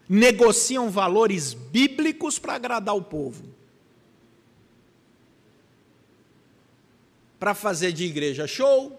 negociam 0.07 0.89
valores 0.89 1.53
bíblicos 1.53 2.39
para 2.39 2.53
agradar 2.53 2.95
o 2.95 3.01
povo. 3.01 3.43
Para 7.37 7.53
fazer 7.53 7.91
de 7.91 8.05
igreja 8.05 8.47
show, 8.47 8.97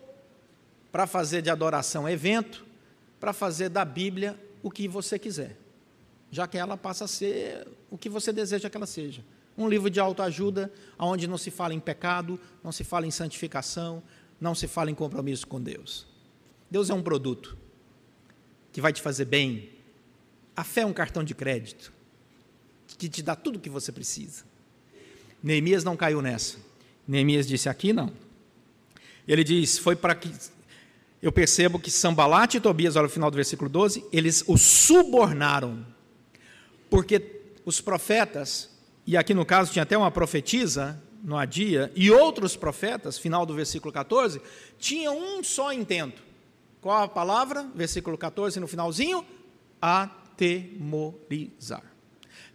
para 0.92 1.06
fazer 1.06 1.40
de 1.40 1.48
adoração 1.48 2.06
evento, 2.06 2.66
para 3.18 3.32
fazer 3.32 3.70
da 3.70 3.86
Bíblia 3.86 4.38
o 4.62 4.70
que 4.70 4.86
você 4.86 5.18
quiser, 5.18 5.56
já 6.30 6.46
que 6.46 6.58
ela 6.58 6.76
passa 6.76 7.06
a 7.06 7.08
ser 7.08 7.66
o 7.90 7.96
que 7.96 8.10
você 8.10 8.34
deseja 8.34 8.68
que 8.68 8.76
ela 8.76 8.84
seja. 8.86 9.24
Um 9.58 9.68
livro 9.68 9.90
de 9.90 9.98
autoajuda, 9.98 10.72
onde 10.98 11.26
não 11.26 11.36
se 11.36 11.50
fala 11.50 11.74
em 11.74 11.80
pecado, 11.80 12.40
não 12.62 12.72
se 12.72 12.84
fala 12.84 13.06
em 13.06 13.10
santificação, 13.10 14.00
não 14.40 14.54
se 14.54 14.68
fala 14.68 14.90
em 14.90 14.94
compromisso 14.94 15.46
com 15.46 15.60
Deus. 15.60 16.06
Deus 16.70 16.88
é 16.88 16.94
um 16.94 17.02
produto 17.02 17.58
que 18.72 18.80
vai 18.80 18.92
te 18.92 19.02
fazer 19.02 19.24
bem. 19.24 19.70
A 20.56 20.62
fé 20.62 20.82
é 20.82 20.86
um 20.86 20.92
cartão 20.92 21.24
de 21.24 21.34
crédito 21.34 21.92
que 22.96 23.08
te 23.08 23.22
dá 23.22 23.34
tudo 23.34 23.56
o 23.56 23.60
que 23.60 23.68
você 23.68 23.92
precisa. 23.92 24.44
Neemias 25.42 25.84
não 25.84 25.96
caiu 25.96 26.22
nessa. 26.22 26.58
Neemias 27.06 27.46
disse: 27.46 27.68
aqui 27.68 27.92
não. 27.92 28.12
Ele 29.26 29.42
diz: 29.44 29.78
foi 29.78 29.96
para 29.96 30.14
que. 30.14 30.32
Eu 31.20 31.32
percebo 31.32 31.80
que 31.80 31.90
Sambalate 31.90 32.58
e 32.58 32.60
Tobias, 32.60 32.94
olha 32.94 33.06
o 33.06 33.10
final 33.10 33.28
do 33.28 33.34
versículo 33.34 33.68
12, 33.68 34.04
eles 34.12 34.44
o 34.46 34.56
subornaram. 34.56 35.84
Porque 36.88 37.40
os 37.64 37.80
profetas 37.80 38.70
e 39.08 39.16
aqui 39.16 39.32
no 39.32 39.46
caso 39.46 39.72
tinha 39.72 39.84
até 39.84 39.96
uma 39.96 40.10
profetisa, 40.10 41.02
Noadia, 41.24 41.90
e 41.96 42.10
outros 42.10 42.54
profetas, 42.54 43.18
final 43.18 43.46
do 43.46 43.54
versículo 43.54 43.90
14, 43.90 44.38
tinham 44.78 45.18
um 45.18 45.42
só 45.42 45.72
intento. 45.72 46.22
Qual 46.78 47.02
a 47.02 47.08
palavra? 47.08 47.66
Versículo 47.74 48.18
14, 48.18 48.60
no 48.60 48.68
finalzinho, 48.68 49.24
atemorizar. 49.80 51.82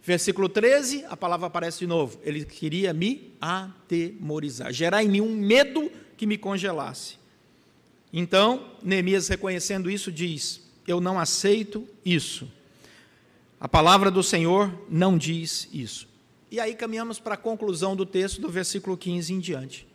Versículo 0.00 0.48
13, 0.48 1.04
a 1.08 1.16
palavra 1.16 1.48
aparece 1.48 1.80
de 1.80 1.88
novo. 1.88 2.20
Ele 2.22 2.44
queria 2.44 2.94
me 2.94 3.34
atemorizar, 3.40 4.72
gerar 4.72 5.02
em 5.02 5.08
mim 5.08 5.22
um 5.22 5.34
medo 5.34 5.90
que 6.16 6.24
me 6.24 6.38
congelasse. 6.38 7.16
Então, 8.12 8.70
Neemias, 8.80 9.26
reconhecendo 9.26 9.90
isso, 9.90 10.12
diz: 10.12 10.70
Eu 10.86 11.00
não 11.00 11.18
aceito 11.18 11.84
isso. 12.04 12.48
A 13.58 13.68
palavra 13.68 14.08
do 14.08 14.22
Senhor 14.22 14.72
não 14.88 15.18
diz 15.18 15.68
isso. 15.72 16.13
E 16.54 16.60
aí 16.60 16.72
caminhamos 16.72 17.18
para 17.18 17.34
a 17.34 17.36
conclusão 17.36 17.96
do 17.96 18.06
texto, 18.06 18.40
do 18.40 18.48
versículo 18.48 18.96
15 18.96 19.32
em 19.32 19.40
diante. 19.40 19.88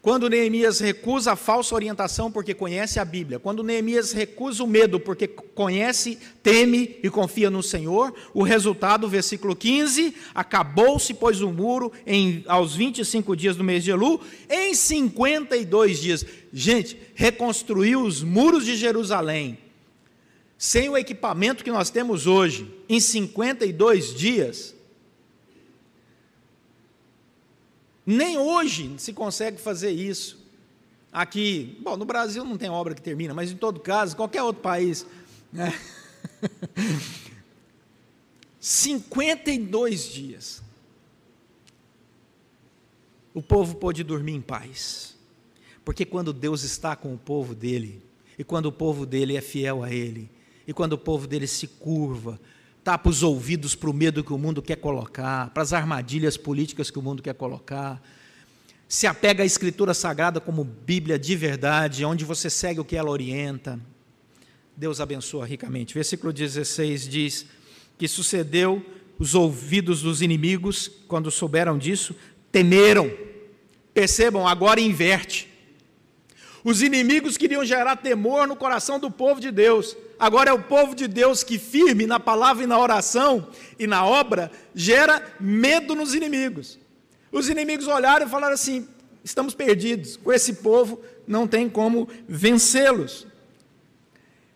Quando 0.00 0.30
Neemias 0.30 0.80
recusa 0.80 1.32
a 1.32 1.36
falsa 1.36 1.74
orientação 1.74 2.32
porque 2.32 2.54
conhece 2.54 2.98
a 2.98 3.04
Bíblia, 3.04 3.38
quando 3.38 3.62
Neemias 3.62 4.12
recusa 4.12 4.64
o 4.64 4.66
medo 4.66 4.98
porque 4.98 5.28
conhece, 5.28 6.18
teme 6.42 6.96
e 7.02 7.10
confia 7.10 7.50
no 7.50 7.62
Senhor, 7.62 8.14
o 8.32 8.42
resultado, 8.42 9.06
versículo 9.06 9.54
15, 9.54 10.14
acabou-se, 10.34 11.12
pois, 11.12 11.42
o 11.42 11.52
muro 11.52 11.92
em, 12.06 12.42
aos 12.46 12.74
25 12.74 13.36
dias 13.36 13.54
do 13.54 13.62
mês 13.62 13.84
de 13.84 13.90
Elu, 13.90 14.18
em 14.48 14.74
52 14.74 16.00
dias. 16.00 16.24
Gente, 16.50 16.98
reconstruiu 17.14 18.00
os 18.00 18.22
muros 18.22 18.64
de 18.64 18.76
Jerusalém 18.76 19.58
sem 20.56 20.88
o 20.88 20.96
equipamento 20.96 21.62
que 21.62 21.70
nós 21.70 21.90
temos 21.90 22.26
hoje, 22.26 22.66
em 22.88 22.98
52 22.98 24.14
dias, 24.14 24.79
nem 28.06 28.38
hoje 28.38 28.94
se 28.98 29.12
consegue 29.12 29.60
fazer 29.60 29.90
isso. 29.90 30.38
Aqui, 31.12 31.78
bom, 31.82 31.96
no 31.96 32.04
Brasil 32.04 32.44
não 32.44 32.56
tem 32.56 32.68
obra 32.68 32.94
que 32.94 33.02
termina, 33.02 33.34
mas 33.34 33.50
em 33.50 33.56
todo 33.56 33.80
caso, 33.80 34.16
qualquer 34.16 34.42
outro 34.42 34.62
país. 34.62 35.04
Né? 35.52 35.72
52 38.60 40.04
dias. 40.04 40.62
O 43.32 43.42
povo 43.42 43.76
pôde 43.76 44.04
dormir 44.04 44.34
em 44.34 44.40
paz. 44.40 45.16
Porque 45.84 46.04
quando 46.04 46.32
Deus 46.32 46.62
está 46.62 46.94
com 46.94 47.14
o 47.14 47.18
povo 47.18 47.54
dele, 47.54 48.02
e 48.38 48.44
quando 48.44 48.66
o 48.66 48.72
povo 48.72 49.06
dele 49.06 49.36
é 49.36 49.40
fiel 49.40 49.82
a 49.82 49.92
ele, 49.92 50.30
e 50.66 50.72
quando 50.72 50.92
o 50.92 50.98
povo 50.98 51.26
dele 51.26 51.46
se 51.46 51.66
curva, 51.66 52.38
tapa 52.82 53.10
os 53.10 53.22
ouvidos 53.22 53.74
para 53.74 53.90
o 53.90 53.94
medo 53.94 54.24
que 54.24 54.32
o 54.32 54.38
mundo 54.38 54.62
quer 54.62 54.76
colocar, 54.76 55.50
para 55.50 55.62
as 55.62 55.72
armadilhas 55.72 56.36
políticas 56.36 56.90
que 56.90 56.98
o 56.98 57.02
mundo 57.02 57.22
quer 57.22 57.34
colocar, 57.34 58.02
se 58.88 59.06
apega 59.06 59.42
à 59.42 59.46
Escritura 59.46 59.94
Sagrada 59.94 60.40
como 60.40 60.64
Bíblia 60.64 61.18
de 61.18 61.36
verdade, 61.36 62.04
onde 62.04 62.24
você 62.24 62.48
segue 62.50 62.80
o 62.80 62.84
que 62.84 62.96
ela 62.96 63.10
orienta, 63.10 63.78
Deus 64.76 64.98
abençoa 64.98 65.44
ricamente. 65.44 65.92
Versículo 65.92 66.32
16 66.32 67.08
diz 67.08 67.46
que 67.98 68.08
sucedeu 68.08 68.84
os 69.18 69.34
ouvidos 69.34 70.00
dos 70.00 70.22
inimigos, 70.22 70.90
quando 71.06 71.30
souberam 71.30 71.76
disso, 71.76 72.16
temeram. 72.50 73.10
Percebam, 73.92 74.48
agora 74.48 74.80
inverte. 74.80 75.49
Os 76.62 76.82
inimigos 76.82 77.36
queriam 77.36 77.64
gerar 77.64 77.96
temor 77.96 78.46
no 78.46 78.54
coração 78.54 78.98
do 78.98 79.10
povo 79.10 79.40
de 79.40 79.50
Deus. 79.50 79.96
Agora 80.18 80.50
é 80.50 80.52
o 80.52 80.62
povo 80.62 80.94
de 80.94 81.08
Deus 81.08 81.42
que, 81.42 81.58
firme 81.58 82.06
na 82.06 82.20
palavra 82.20 82.64
e 82.64 82.66
na 82.66 82.78
oração 82.78 83.48
e 83.78 83.86
na 83.86 84.04
obra, 84.04 84.50
gera 84.74 85.24
medo 85.40 85.94
nos 85.94 86.14
inimigos. 86.14 86.78
Os 87.32 87.48
inimigos 87.48 87.86
olharam 87.86 88.26
e 88.26 88.30
falaram 88.30 88.54
assim: 88.54 88.86
estamos 89.24 89.54
perdidos, 89.54 90.16
com 90.16 90.32
esse 90.32 90.54
povo 90.54 91.00
não 91.26 91.46
tem 91.46 91.68
como 91.68 92.08
vencê-los. 92.28 93.26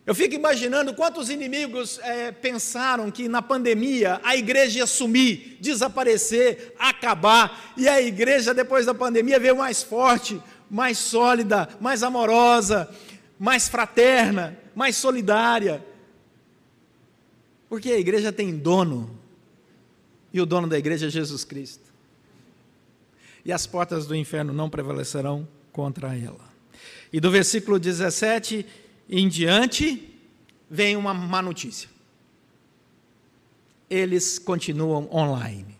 Eu 0.05 0.13
fico 0.13 0.35
imaginando 0.35 0.93
quantos 0.93 1.31
inimigos 1.31 1.99
é, 2.03 2.31
pensaram 2.31 3.09
que 3.09 3.27
na 3.27 3.41
pandemia 3.41 4.21
a 4.23 4.35
igreja 4.35 4.79
ia 4.79 4.85
sumir, 4.85 5.57
desaparecer, 5.59 6.75
acabar, 6.77 7.73
e 7.75 7.89
a 7.89 7.99
igreja 7.99 8.53
depois 8.53 8.85
da 8.85 8.93
pandemia 8.93 9.39
veio 9.39 9.57
mais 9.57 9.81
forte, 9.81 10.39
mais 10.69 10.97
sólida, 10.97 11.69
mais 11.79 12.03
amorosa, 12.03 12.89
mais 13.39 13.67
fraterna, 13.67 14.57
mais 14.75 14.95
solidária. 14.95 15.85
Porque 17.69 17.91
a 17.91 17.99
igreja 17.99 18.31
tem 18.31 18.57
dono, 18.57 19.17
e 20.33 20.41
o 20.41 20.45
dono 20.45 20.67
da 20.67 20.77
igreja 20.77 21.07
é 21.07 21.09
Jesus 21.09 21.43
Cristo. 21.43 21.93
E 23.43 23.51
as 23.51 23.67
portas 23.67 24.05
do 24.07 24.15
inferno 24.15 24.53
não 24.53 24.69
prevalecerão 24.69 25.47
contra 25.71 26.17
ela. 26.17 26.53
E 27.13 27.19
do 27.19 27.29
versículo 27.29 27.79
17 27.79 28.65
em 29.09 29.29
diante, 29.29 30.13
vem 30.69 30.95
uma 30.95 31.13
má 31.13 31.41
notícia. 31.41 31.89
Eles 33.89 34.39
continuam 34.39 35.07
online. 35.13 35.74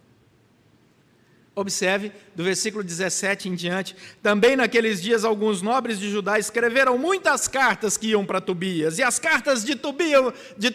Observe, 1.56 2.12
do 2.36 2.44
versículo 2.44 2.84
17 2.84 3.48
em 3.48 3.56
diante, 3.56 3.96
também 4.22 4.58
naqueles 4.58 5.02
dias 5.02 5.24
alguns 5.24 5.62
nobres 5.62 5.98
de 5.98 6.12
Judá 6.12 6.38
escreveram 6.38 6.98
muitas 6.98 7.48
cartas 7.48 7.96
que 7.96 8.08
iam 8.08 8.26
para 8.26 8.42
Tobias, 8.42 9.00
e 9.00 9.04
as 9.04 9.18
cartas 9.20 9.64
de 9.64 9.74
Tobias, 9.74 10.34
de 10.58 10.70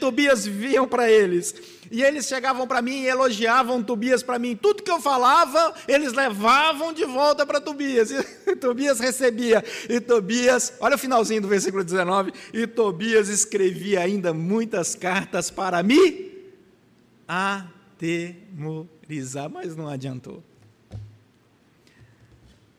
vinham 0.50 0.88
para 0.88 1.10
eles. 1.10 1.54
E 1.90 2.02
eles 2.02 2.26
chegavam 2.26 2.66
para 2.66 2.80
mim 2.80 3.02
e 3.02 3.08
elogiavam 3.08 3.82
Tobias 3.82 4.22
para 4.22 4.38
mim. 4.38 4.56
Tudo 4.56 4.82
que 4.82 4.90
eu 4.90 5.02
falava, 5.02 5.74
eles 5.86 6.14
levavam 6.14 6.94
de 6.94 7.04
volta 7.04 7.44
para 7.44 7.60
Tobias. 7.60 8.10
E 8.10 8.22
Tobias 8.56 9.00
recebia. 9.00 9.62
E 9.88 10.00
Tobias, 10.00 10.72
olha 10.80 10.94
o 10.94 10.98
finalzinho 10.98 11.42
do 11.42 11.48
versículo 11.48 11.84
19, 11.84 12.32
e 12.54 12.66
Tobias 12.66 13.28
escrevia 13.28 14.00
ainda 14.00 14.32
muitas 14.32 14.94
cartas 14.94 15.50
para 15.50 15.82
me 15.82 16.30
atemorizar, 17.98 19.50
mas 19.50 19.76
não 19.76 19.86
adiantou. 19.86 20.42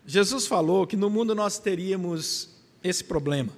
Jesus 0.05 0.47
falou 0.47 0.87
que 0.87 0.97
no 0.97 1.09
mundo 1.09 1.35
nós 1.35 1.59
teríamos 1.59 2.49
esse 2.83 3.03
problema. 3.03 3.51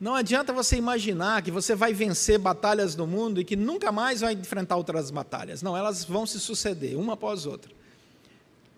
Não 0.00 0.14
adianta 0.14 0.52
você 0.52 0.76
imaginar 0.76 1.42
que 1.42 1.50
você 1.50 1.74
vai 1.74 1.92
vencer 1.92 2.38
batalhas 2.38 2.94
no 2.94 3.06
mundo 3.06 3.40
e 3.40 3.44
que 3.44 3.56
nunca 3.56 3.90
mais 3.90 4.20
vai 4.20 4.32
enfrentar 4.34 4.76
outras 4.76 5.10
batalhas. 5.10 5.60
Não, 5.60 5.76
elas 5.76 6.04
vão 6.04 6.24
se 6.24 6.38
suceder, 6.38 6.96
uma 6.96 7.14
após 7.14 7.46
outra. 7.46 7.72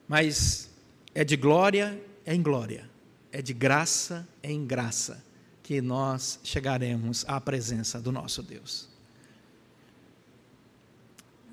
Mas 0.08 0.70
é 1.14 1.22
de 1.22 1.36
glória 1.36 2.00
em 2.26 2.42
glória, 2.42 2.88
é 3.30 3.42
de 3.42 3.52
graça 3.52 4.26
em 4.42 4.64
graça 4.64 5.22
que 5.62 5.80
nós 5.80 6.40
chegaremos 6.42 7.24
à 7.28 7.40
presença 7.40 8.00
do 8.00 8.10
nosso 8.10 8.42
Deus. 8.42 8.89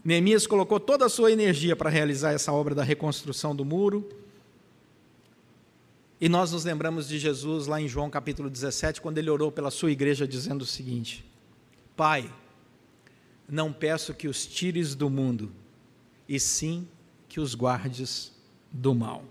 Neemias 0.08 0.48
colocou 0.48 0.80
toda 0.80 1.06
a 1.06 1.10
sua 1.10 1.34
energia 1.34 1.76
para 1.76 1.90
realizar 1.90 2.32
essa 2.32 2.54
obra 2.54 2.74
da 2.74 2.82
reconstrução 2.82 3.54
do 3.54 3.66
muro 3.66 4.08
e 6.22 6.30
nós 6.30 6.54
nos 6.54 6.64
lembramos 6.64 7.10
de 7.10 7.20
Jesus 7.20 7.68
lá 7.68 7.82
em 7.82 7.90
João 7.90 8.10
capítulo 8.10 8.50
17, 8.50 9.02
quando 9.02 9.18
ele 9.18 9.30
orou 9.30 9.52
pela 9.52 9.70
sua 9.70 9.92
igreja, 9.92 10.26
dizendo 10.26 10.62
o 10.62 10.66
seguinte: 10.66 11.26
Pai, 11.94 12.34
não 13.50 13.74
peço 13.74 14.14
que 14.14 14.30
os 14.30 14.46
tires 14.46 14.96
do 14.96 15.10
mundo, 15.10 15.52
e 16.26 16.40
sim 16.40 16.88
que 17.28 17.42
os 17.42 17.54
guardes 17.54 18.32
do 18.72 18.96
mal. 18.96 19.26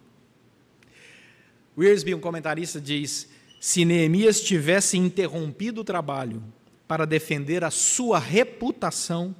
Wiersbe, 1.78 2.14
um 2.14 2.20
comentarista, 2.20 2.78
diz: 2.78 3.30
se 3.58 3.82
Neemias 3.86 4.42
tivesse 4.42 4.98
interrompido 4.98 5.80
o 5.80 5.84
trabalho 5.84 6.42
para 6.86 7.06
defender 7.06 7.64
a 7.64 7.70
sua 7.70 8.18
reputação, 8.18 9.34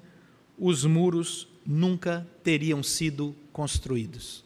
os 0.58 0.84
muros 0.84 1.48
nunca 1.64 2.26
teriam 2.42 2.82
sido 2.82 3.34
construídos. 3.52 4.44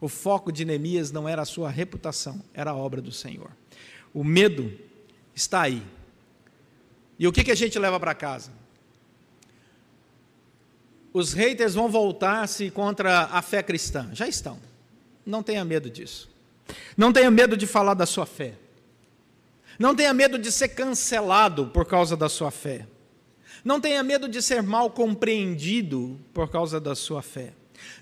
O 0.00 0.08
foco 0.08 0.52
de 0.52 0.64
Neemias 0.64 1.10
não 1.10 1.28
era 1.28 1.42
a 1.42 1.46
sua 1.46 1.70
reputação, 1.70 2.42
era 2.52 2.72
a 2.72 2.76
obra 2.76 3.00
do 3.00 3.10
Senhor. 3.10 3.50
O 4.12 4.22
medo 4.22 4.72
está 5.34 5.62
aí. 5.62 5.82
E 7.18 7.26
o 7.26 7.32
que, 7.32 7.44
que 7.44 7.50
a 7.50 7.54
gente 7.54 7.78
leva 7.78 7.98
para 7.98 8.14
casa? 8.14 8.52
Os 11.12 11.32
haters 11.32 11.74
vão 11.74 11.88
voltar-se 11.88 12.70
contra 12.70 13.22
a 13.26 13.40
fé 13.40 13.62
cristã. 13.62 14.10
Já 14.12 14.26
estão. 14.26 14.58
Não 15.24 15.42
tenha 15.42 15.64
medo 15.64 15.88
disso. 15.88 16.28
Não 16.96 17.12
tenha 17.12 17.30
medo 17.30 17.56
de 17.56 17.66
falar 17.66 17.94
da 17.94 18.04
sua 18.04 18.26
fé. 18.26 18.54
Não 19.78 19.94
tenha 19.94 20.12
medo 20.12 20.38
de 20.38 20.50
ser 20.52 20.68
cancelado 20.68 21.66
por 21.68 21.86
causa 21.86 22.16
da 22.16 22.28
sua 22.28 22.50
fé. 22.50 22.86
Não 23.64 23.80
tenha 23.80 24.02
medo 24.02 24.28
de 24.28 24.42
ser 24.42 24.62
mal 24.62 24.90
compreendido 24.90 26.20
por 26.34 26.50
causa 26.50 26.78
da 26.78 26.94
sua 26.94 27.22
fé. 27.22 27.54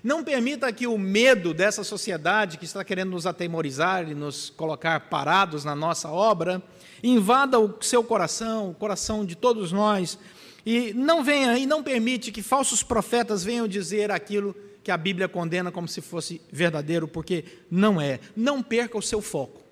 Não 0.03 0.23
permita 0.23 0.71
que 0.71 0.85
o 0.85 0.97
medo 0.97 1.53
dessa 1.53 1.83
sociedade 1.83 2.57
que 2.57 2.65
está 2.65 2.83
querendo 2.83 3.11
nos 3.11 3.25
atemorizar 3.25 4.09
e 4.09 4.13
nos 4.13 4.49
colocar 4.49 4.99
parados 5.09 5.63
na 5.63 5.75
nossa 5.75 6.09
obra 6.09 6.61
invada 7.01 7.59
o 7.59 7.75
seu 7.81 8.03
coração, 8.03 8.69
o 8.69 8.73
coração 8.73 9.25
de 9.25 9.35
todos 9.35 9.71
nós, 9.71 10.17
e 10.65 10.93
não 10.93 11.23
venha 11.23 11.57
e 11.57 11.65
não 11.65 11.83
permite 11.83 12.31
que 12.31 12.41
falsos 12.41 12.81
profetas 12.81 13.43
venham 13.43 13.67
dizer 13.67 14.11
aquilo 14.11 14.55
que 14.83 14.91
a 14.91 14.97
Bíblia 14.97 15.27
condena 15.27 15.71
como 15.71 15.87
se 15.87 16.01
fosse 16.01 16.41
verdadeiro, 16.51 17.07
porque 17.07 17.45
não 17.71 17.99
é. 17.99 18.19
Não 18.35 18.61
perca 18.61 18.97
o 18.97 19.01
seu 19.01 19.21
foco. 19.21 19.62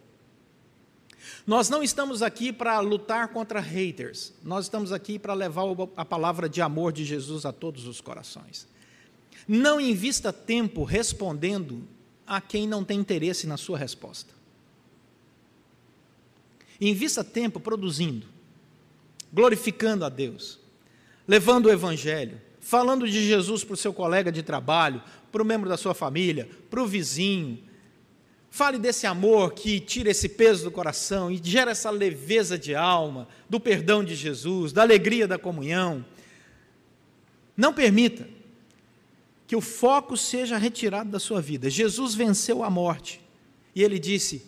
Nós 1.45 1.69
não 1.69 1.81
estamos 1.81 2.21
aqui 2.21 2.53
para 2.53 2.79
lutar 2.79 3.29
contra 3.29 3.59
haters, 3.59 4.33
nós 4.43 4.65
estamos 4.65 4.91
aqui 4.91 5.17
para 5.17 5.33
levar 5.33 5.63
a 5.95 6.05
palavra 6.05 6.47
de 6.47 6.61
amor 6.61 6.91
de 6.91 7.03
Jesus 7.03 7.45
a 7.45 7.51
todos 7.51 7.87
os 7.87 7.99
corações. 7.99 8.67
Não 9.47 9.81
invista 9.81 10.31
tempo 10.31 10.83
respondendo 10.83 11.83
a 12.27 12.39
quem 12.39 12.67
não 12.67 12.83
tem 12.83 12.99
interesse 12.99 13.47
na 13.47 13.57
sua 13.57 13.77
resposta. 13.77 14.33
Invista 16.79 17.23
tempo 17.23 17.59
produzindo, 17.59 18.27
glorificando 19.33 20.05
a 20.05 20.09
Deus, 20.09 20.59
levando 21.27 21.65
o 21.65 21.71
Evangelho, 21.71 22.39
falando 22.59 23.07
de 23.07 23.27
Jesus 23.27 23.63
para 23.63 23.73
o 23.73 23.77
seu 23.77 23.93
colega 23.93 24.31
de 24.31 24.43
trabalho, 24.43 25.01
para 25.31 25.41
o 25.41 25.45
membro 25.45 25.69
da 25.69 25.77
sua 25.77 25.93
família, 25.93 26.49
para 26.69 26.81
o 26.81 26.87
vizinho. 26.87 27.59
Fale 28.53 28.77
desse 28.77 29.07
amor 29.07 29.53
que 29.53 29.79
tira 29.79 30.11
esse 30.11 30.27
peso 30.27 30.65
do 30.65 30.71
coração 30.71 31.31
e 31.31 31.39
gera 31.41 31.71
essa 31.71 31.89
leveza 31.89 32.59
de 32.59 32.75
alma, 32.75 33.25
do 33.49 33.61
perdão 33.61 34.03
de 34.03 34.13
Jesus, 34.13 34.73
da 34.73 34.81
alegria 34.81 35.25
da 35.25 35.39
comunhão. 35.39 36.05
Não 37.55 37.73
permita 37.73 38.27
que 39.47 39.55
o 39.55 39.61
foco 39.61 40.17
seja 40.17 40.57
retirado 40.57 41.09
da 41.09 41.17
sua 41.17 41.41
vida. 41.41 41.69
Jesus 41.69 42.13
venceu 42.13 42.61
a 42.61 42.69
morte 42.69 43.21
e 43.73 43.81
ele 43.81 43.97
disse 43.97 44.45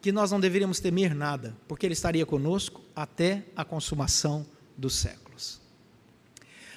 que 0.00 0.12
nós 0.12 0.30
não 0.30 0.38
deveríamos 0.38 0.78
temer 0.78 1.12
nada, 1.12 1.56
porque 1.66 1.86
Ele 1.86 1.94
estaria 1.94 2.24
conosco 2.24 2.82
até 2.94 3.42
a 3.56 3.64
consumação 3.64 4.46
dos 4.76 4.94
séculos. 4.94 5.60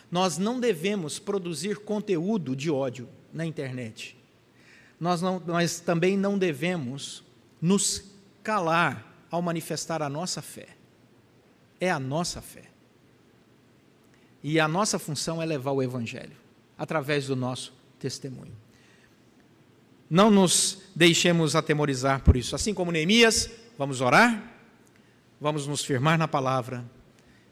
Nós 0.10 0.39
não 0.39 0.60
devemos 0.60 1.20
produzir 1.20 1.78
conteúdo 1.78 2.55
de 2.55 2.72
ódio 2.72 3.08
na 3.32 3.45
internet. 3.45 4.16
Nós, 5.00 5.22
não, 5.22 5.39
nós 5.45 5.80
também 5.80 6.18
não 6.18 6.38
devemos 6.38 7.24
nos 7.62 8.04
calar 8.43 9.06
ao 9.30 9.41
manifestar 9.41 10.02
a 10.02 10.10
nossa 10.10 10.41
fé. 10.41 10.70
É 11.80 11.91
a 11.91 12.00
nossa 12.00 12.41
fé. 12.41 12.64
E 14.43 14.60
a 14.60 14.68
nossa 14.68 14.98
função 14.98 15.41
é 15.41 15.45
levar 15.45 15.72
o 15.72 15.84
Evangelho 15.84 16.36
através 16.78 17.28
do 17.28 17.36
nosso 17.36 17.74
testemunho. 18.00 18.56
Não 20.10 20.32
nos 20.32 20.84
deixemos 20.95 21.56
atemorizar 21.56 22.22
por 22.22 22.38
isso. 22.38 22.56
Assim 22.56 22.74
como 22.74 22.91
Neemias, 22.91 23.50
vamos 23.78 24.00
orar, 24.00 24.41
vamos 25.39 25.68
nos 25.68 25.84
firmar 25.84 26.18
na 26.18 26.28
palavra, 26.28 26.86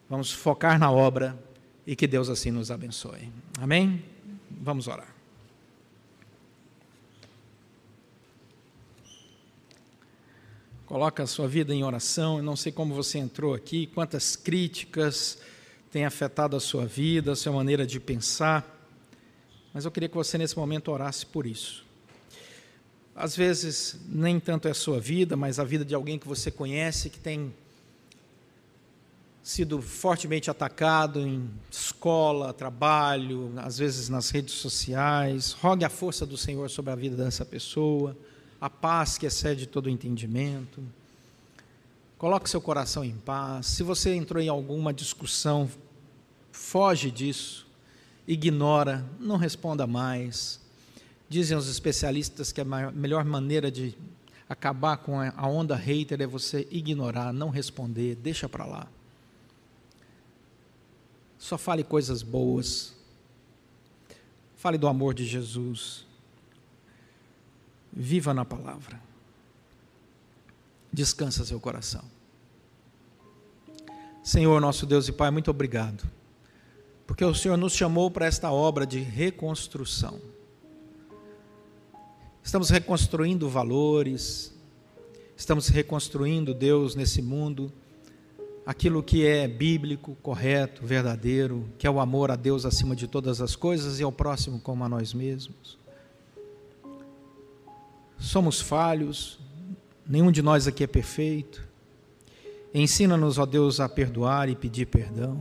vamos 0.08 0.32
focar 0.32 0.78
na 0.78 0.90
obra 0.90 1.38
e 1.86 1.94
que 1.94 2.06
Deus 2.06 2.30
assim 2.30 2.50
nos 2.50 2.70
abençoe. 2.70 3.30
Amém? 3.60 4.02
Vamos 4.50 4.88
orar. 4.88 5.15
Coloca 10.86 11.22
a 11.22 11.26
sua 11.26 11.46
vida 11.46 11.74
em 11.74 11.84
oração. 11.84 12.38
Eu 12.38 12.42
não 12.42 12.56
sei 12.56 12.72
como 12.72 12.94
você 12.94 13.18
entrou 13.18 13.54
aqui, 13.54 13.86
quantas 13.88 14.36
críticas 14.36 15.38
têm 15.90 16.04
afetado 16.04 16.56
a 16.56 16.60
sua 16.60 16.86
vida, 16.86 17.32
a 17.32 17.36
sua 17.36 17.52
maneira 17.52 17.86
de 17.86 18.00
pensar. 18.00 18.64
Mas 19.74 19.84
eu 19.84 19.90
queria 19.90 20.08
que 20.08 20.14
você 20.14 20.38
nesse 20.38 20.56
momento 20.56 20.90
orasse 20.90 21.26
por 21.26 21.46
isso 21.46 21.86
às 23.16 23.34
vezes 23.34 23.98
nem 24.06 24.38
tanto 24.38 24.68
é 24.68 24.72
a 24.72 24.74
sua 24.74 25.00
vida, 25.00 25.36
mas 25.36 25.58
a 25.58 25.64
vida 25.64 25.84
de 25.84 25.94
alguém 25.94 26.18
que 26.18 26.28
você 26.28 26.50
conhece, 26.50 27.08
que 27.08 27.18
tem 27.18 27.52
sido 29.42 29.80
fortemente 29.80 30.50
atacado 30.50 31.20
em 31.20 31.48
escola, 31.70 32.52
trabalho, 32.52 33.52
às 33.56 33.78
vezes 33.78 34.10
nas 34.10 34.28
redes 34.28 34.54
sociais. 34.54 35.52
Rogue 35.52 35.84
a 35.84 35.88
força 35.88 36.26
do 36.26 36.36
Senhor 36.36 36.68
sobre 36.68 36.92
a 36.92 36.94
vida 36.94 37.16
dessa 37.16 37.44
pessoa, 37.44 38.14
a 38.66 38.70
paz 38.70 39.16
que 39.16 39.26
excede 39.26 39.66
todo 39.66 39.90
entendimento. 39.90 40.82
Coloque 42.18 42.48
seu 42.48 42.60
coração 42.60 43.04
em 43.04 43.16
paz. 43.16 43.66
Se 43.66 43.82
você 43.82 44.14
entrou 44.14 44.42
em 44.42 44.48
alguma 44.48 44.92
discussão, 44.92 45.70
foge 46.52 47.10
disso, 47.10 47.66
ignora, 48.26 49.04
não 49.18 49.36
responda 49.36 49.86
mais 49.86 50.60
Dizem 51.28 51.56
os 51.56 51.68
especialistas 51.68 52.52
que 52.52 52.60
a 52.60 52.64
melhor 52.64 53.24
maneira 53.24 53.70
de 53.70 53.96
acabar 54.48 54.96
com 54.98 55.20
a 55.20 55.48
onda 55.48 55.74
hater 55.74 56.22
é 56.22 56.26
você 56.26 56.68
ignorar, 56.70 57.32
não 57.32 57.50
responder, 57.50 58.14
deixa 58.14 58.48
para 58.48 58.64
lá. 58.64 58.86
Só 61.36 61.58
fale 61.58 61.82
coisas 61.82 62.22
boas. 62.22 62.94
Fale 64.56 64.78
do 64.78 64.86
amor 64.86 65.14
de 65.14 65.26
Jesus. 65.26 66.05
Viva 67.98 68.34
na 68.34 68.44
palavra. 68.44 69.00
Descansa 70.92 71.46
seu 71.46 71.58
coração. 71.58 72.04
Senhor, 74.22 74.60
nosso 74.60 74.84
Deus 74.84 75.08
e 75.08 75.12
Pai, 75.12 75.30
muito 75.30 75.50
obrigado. 75.50 76.04
Porque 77.06 77.24
o 77.24 77.34
Senhor 77.34 77.56
nos 77.56 77.72
chamou 77.72 78.10
para 78.10 78.26
esta 78.26 78.52
obra 78.52 78.86
de 78.86 78.98
reconstrução. 78.98 80.20
Estamos 82.44 82.68
reconstruindo 82.68 83.48
valores, 83.48 84.52
estamos 85.34 85.68
reconstruindo 85.68 86.52
Deus 86.52 86.94
nesse 86.94 87.22
mundo, 87.22 87.72
aquilo 88.66 89.02
que 89.02 89.24
é 89.24 89.48
bíblico, 89.48 90.16
correto, 90.22 90.84
verdadeiro, 90.84 91.66
que 91.78 91.86
é 91.86 91.90
o 91.90 91.98
amor 91.98 92.30
a 92.30 92.36
Deus 92.36 92.66
acima 92.66 92.94
de 92.94 93.08
todas 93.08 93.40
as 93.40 93.56
coisas 93.56 94.00
e 94.00 94.02
ao 94.02 94.12
próximo 94.12 94.60
como 94.60 94.84
a 94.84 94.88
nós 94.88 95.14
mesmos. 95.14 95.78
Somos 98.18 98.60
falhos, 98.60 99.38
nenhum 100.06 100.30
de 100.30 100.42
nós 100.42 100.66
aqui 100.66 100.84
é 100.84 100.86
perfeito. 100.86 101.66
Ensina-nos, 102.72 103.38
ó 103.38 103.46
Deus, 103.46 103.80
a 103.80 103.88
perdoar 103.88 104.48
e 104.48 104.56
pedir 104.56 104.86
perdão, 104.86 105.40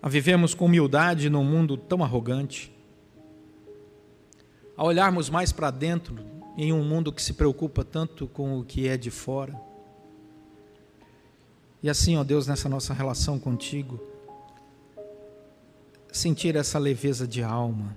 a 0.00 0.08
vivemos 0.08 0.54
com 0.54 0.66
humildade 0.66 1.28
num 1.28 1.44
mundo 1.44 1.76
tão 1.76 2.02
arrogante 2.04 2.72
a 4.78 4.84
olharmos 4.84 5.28
mais 5.28 5.50
para 5.50 5.72
dentro, 5.72 6.16
em 6.56 6.72
um 6.72 6.84
mundo 6.84 7.12
que 7.12 7.20
se 7.20 7.32
preocupa 7.32 7.82
tanto 7.82 8.28
com 8.28 8.60
o 8.60 8.64
que 8.64 8.86
é 8.86 8.96
de 8.96 9.10
fora. 9.10 9.60
E 11.82 11.90
assim, 11.90 12.16
ó 12.16 12.22
Deus, 12.22 12.46
nessa 12.46 12.68
nossa 12.68 12.94
relação 12.94 13.40
contigo, 13.40 14.00
sentir 16.12 16.54
essa 16.54 16.78
leveza 16.78 17.26
de 17.26 17.42
alma, 17.42 17.96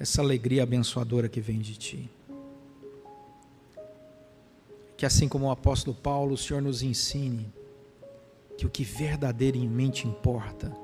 essa 0.00 0.20
alegria 0.20 0.64
abençoadora 0.64 1.28
que 1.28 1.40
vem 1.40 1.60
de 1.60 1.76
ti. 1.76 2.10
Que 4.96 5.06
assim 5.06 5.28
como 5.28 5.46
o 5.46 5.50
apóstolo 5.52 5.96
Paulo, 5.96 6.34
o 6.34 6.38
Senhor 6.38 6.60
nos 6.60 6.82
ensine 6.82 7.52
que 8.58 8.66
o 8.66 8.70
que 8.70 8.82
verdadeiramente 8.82 10.08
importa 10.08 10.76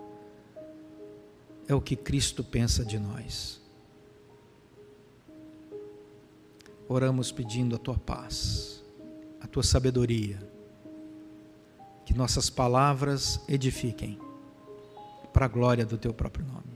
é 1.67 1.75
o 1.75 1.81
que 1.81 1.97
Cristo 1.97 2.45
pensa 2.45 2.85
de 2.85 2.99
nós. 2.99 3.67
oramos 6.89 7.33
pedindo 7.33 7.75
a 7.75 7.79
tua 7.79 7.99
paz, 7.99 8.85
a 9.41 9.47
tua 9.47 9.63
sabedoria, 9.63 10.39
que 12.05 12.15
nossas 12.15 12.49
palavras 12.49 13.41
edifiquem 13.49 14.19
para 15.33 15.47
a 15.47 15.49
glória 15.49 15.85
do 15.85 15.99
teu 15.99 16.15
próprio 16.15 16.47
nome. 16.47 16.76